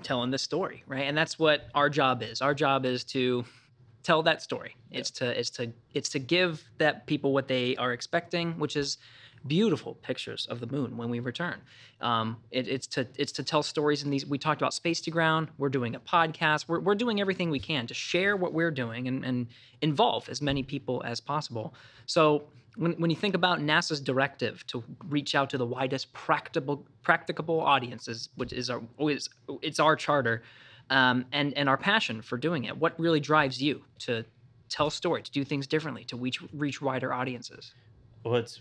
[0.03, 1.03] telling this story, right?
[1.03, 2.41] And that's what our job is.
[2.41, 3.43] Our job is to
[4.03, 4.75] tell that story.
[4.91, 8.97] It's to it's to it's to give that people what they are expecting, which is
[9.47, 11.59] beautiful pictures of the moon when we return.
[11.99, 14.25] Um, it, it's to it's to tell stories in these.
[14.25, 15.49] We talked about space to ground.
[15.57, 16.65] We're doing a podcast.
[16.67, 19.47] We're we're doing everything we can to share what we're doing and and
[19.81, 21.73] involve as many people as possible.
[22.05, 22.43] So
[22.77, 27.59] when, when you think about NASA's directive to reach out to the widest practicable practicable
[27.59, 29.29] audiences, which is our is
[29.61, 30.43] it's our charter,
[30.91, 34.23] um, and and our passion for doing it, what really drives you to
[34.69, 37.73] tell story, to do things differently, to reach reach wider audiences?
[38.23, 38.59] well it's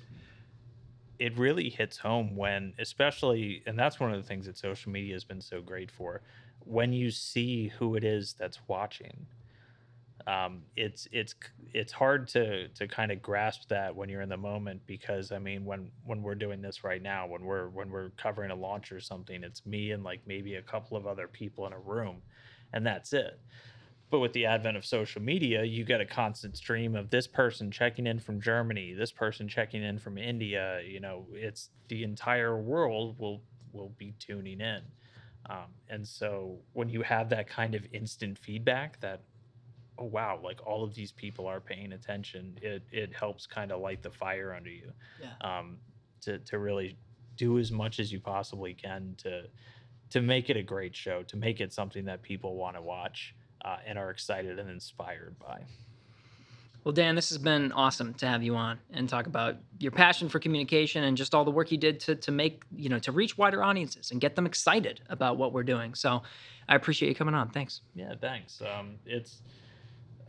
[1.19, 5.13] it really hits home when especially and that's one of the things that social media
[5.13, 6.23] has been so great for
[6.65, 9.27] when you see who it is that's watching
[10.27, 11.35] um, it's it's
[11.73, 15.39] it's hard to to kind of grasp that when you're in the moment because I
[15.39, 18.93] mean when when we're doing this right now when we're when we're covering a launch
[18.93, 22.23] or something it's me and like maybe a couple of other people in a room
[22.73, 23.41] and that's it.
[24.11, 27.71] But with the advent of social media you get a constant stream of this person
[27.71, 32.61] checking in from germany this person checking in from india you know it's the entire
[32.61, 33.43] world will
[33.73, 34.83] will be tuning in.
[35.49, 39.23] Um, and so when you have that kind of instant feedback that
[40.01, 43.81] oh wow like all of these people are paying attention it it helps kind of
[43.81, 44.91] light the fire under you
[45.21, 45.59] Yeah.
[45.59, 45.77] um,
[46.23, 46.97] to to really
[47.37, 49.45] do as much as you possibly can to
[50.11, 53.35] to make it a great show to make it something that people want to watch
[53.65, 55.61] uh, and are excited and inspired by
[56.83, 60.31] Well, Dan, this has been awesome to have you on and talk about your passion
[60.31, 63.13] for communication and just all the work you did to to make you know to
[63.13, 65.95] reach wider audiences and get them excited about what we're doing.
[65.95, 66.23] So,
[66.69, 67.51] I appreciate you coming on.
[67.51, 67.83] Thanks.
[67.95, 69.43] yeah thanks um, it's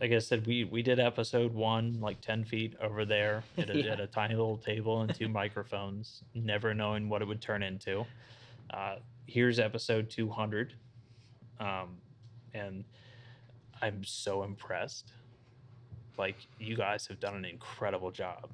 [0.02, 3.78] like i said we we did episode one like 10 feet over there at a,
[3.78, 3.92] Yeah.
[3.92, 8.04] at a tiny little table and two microphones never knowing what it would turn into.
[8.70, 8.96] Uh,
[9.26, 10.74] here's episode 200
[11.60, 11.96] um,
[12.52, 12.84] and
[13.80, 15.12] i'm so impressed.
[16.18, 18.50] Like you guys have done an incredible job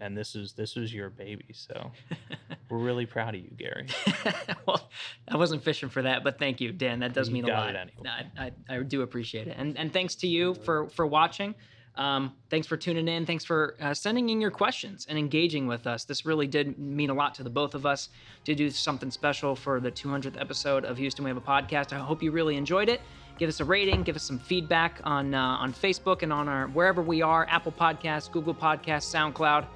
[0.00, 1.90] and this is this was your baby so
[2.70, 3.86] we're really proud of you gary
[4.66, 4.88] well,
[5.28, 7.00] I wasn't fishing for that, but thank you, Dan.
[7.00, 7.74] That does You mean a lot.
[7.74, 8.10] it anyway.
[8.38, 11.54] I, I, I do appreciate it, and and thanks to you for for watching.
[11.96, 13.26] Um, thanks for tuning in.
[13.26, 16.04] Thanks for uh, sending in your questions and engaging with us.
[16.04, 18.10] This really did mean a lot to the both of us
[18.44, 21.92] to do something special for the 200th episode of Houston We Have a Podcast.
[21.92, 23.00] I hope you really enjoyed it.
[23.36, 24.04] Give us a rating.
[24.04, 27.72] Give us some feedback on uh, on Facebook and on our wherever we are: Apple
[27.72, 29.66] Podcasts, Google Podcasts, SoundCloud,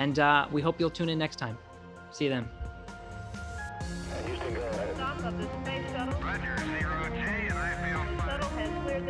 [0.00, 1.58] and uh, we hope you'll tune in next time.
[2.10, 2.48] See you then.
[4.26, 4.54] Houston.
[6.22, 8.16] Roger, zero G, and I feel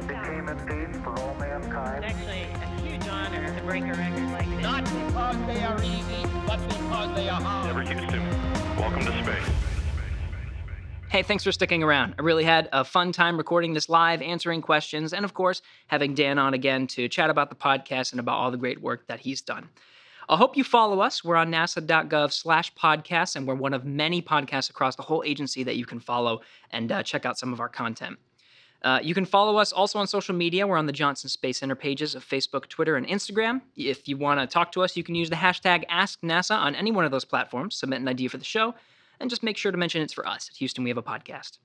[0.09, 0.55] tower.
[0.55, 2.05] Became for all mankind.
[2.05, 4.63] Actually a huge honor break a record like this.
[4.63, 7.87] Not because they are easy, but because they are hard.
[7.87, 9.55] Never welcome to space.
[11.09, 12.15] Hey, thanks for sticking around.
[12.19, 16.15] I really had a fun time recording this live, answering questions, and of course, having
[16.15, 19.21] Dan on again to chat about the podcast and about all the great work that
[19.21, 19.69] he's done.
[20.31, 21.25] I hope you follow us.
[21.25, 25.65] We're on nasa.gov slash podcasts, and we're one of many podcasts across the whole agency
[25.65, 28.17] that you can follow and uh, check out some of our content.
[28.83, 30.69] Uh, you can follow us also on social media.
[30.69, 33.61] We're on the Johnson Space Center pages of Facebook, Twitter, and Instagram.
[33.75, 36.93] If you want to talk to us, you can use the hashtag AskNASA on any
[36.93, 38.77] one of those platforms, submit an idea for the show,
[39.19, 40.49] and just make sure to mention it's for us.
[40.49, 41.59] At Houston, we have a podcast.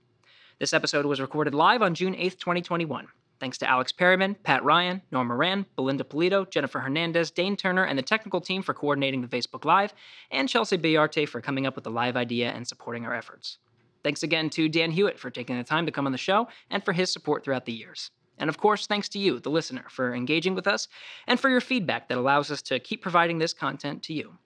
[0.57, 3.09] This episode was recorded live on June 8th, 2021.
[3.39, 7.97] Thanks to Alex Perryman, Pat Ryan, Norm Moran, Belinda Polito, Jennifer Hernandez, Dane Turner, and
[7.97, 9.93] the technical team for coordinating the Facebook Live,
[10.31, 13.57] and Chelsea Bayarte for coming up with the live idea and supporting our efforts.
[14.03, 16.83] Thanks again to Dan Huot for taking the time to come on the show and
[16.83, 18.11] for his support throughout the years.
[18.37, 20.87] And of course, thanks to you, the listener, for engaging with us
[21.27, 24.37] and for your feedback that allows us to keep providing this content to you.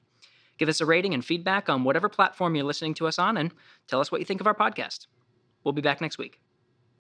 [0.57, 3.51] Give us a rating and feedback on whatever platform you're listening to us on and
[3.87, 5.07] tell us what you think of our podcast.
[5.63, 6.39] We'll be back next week.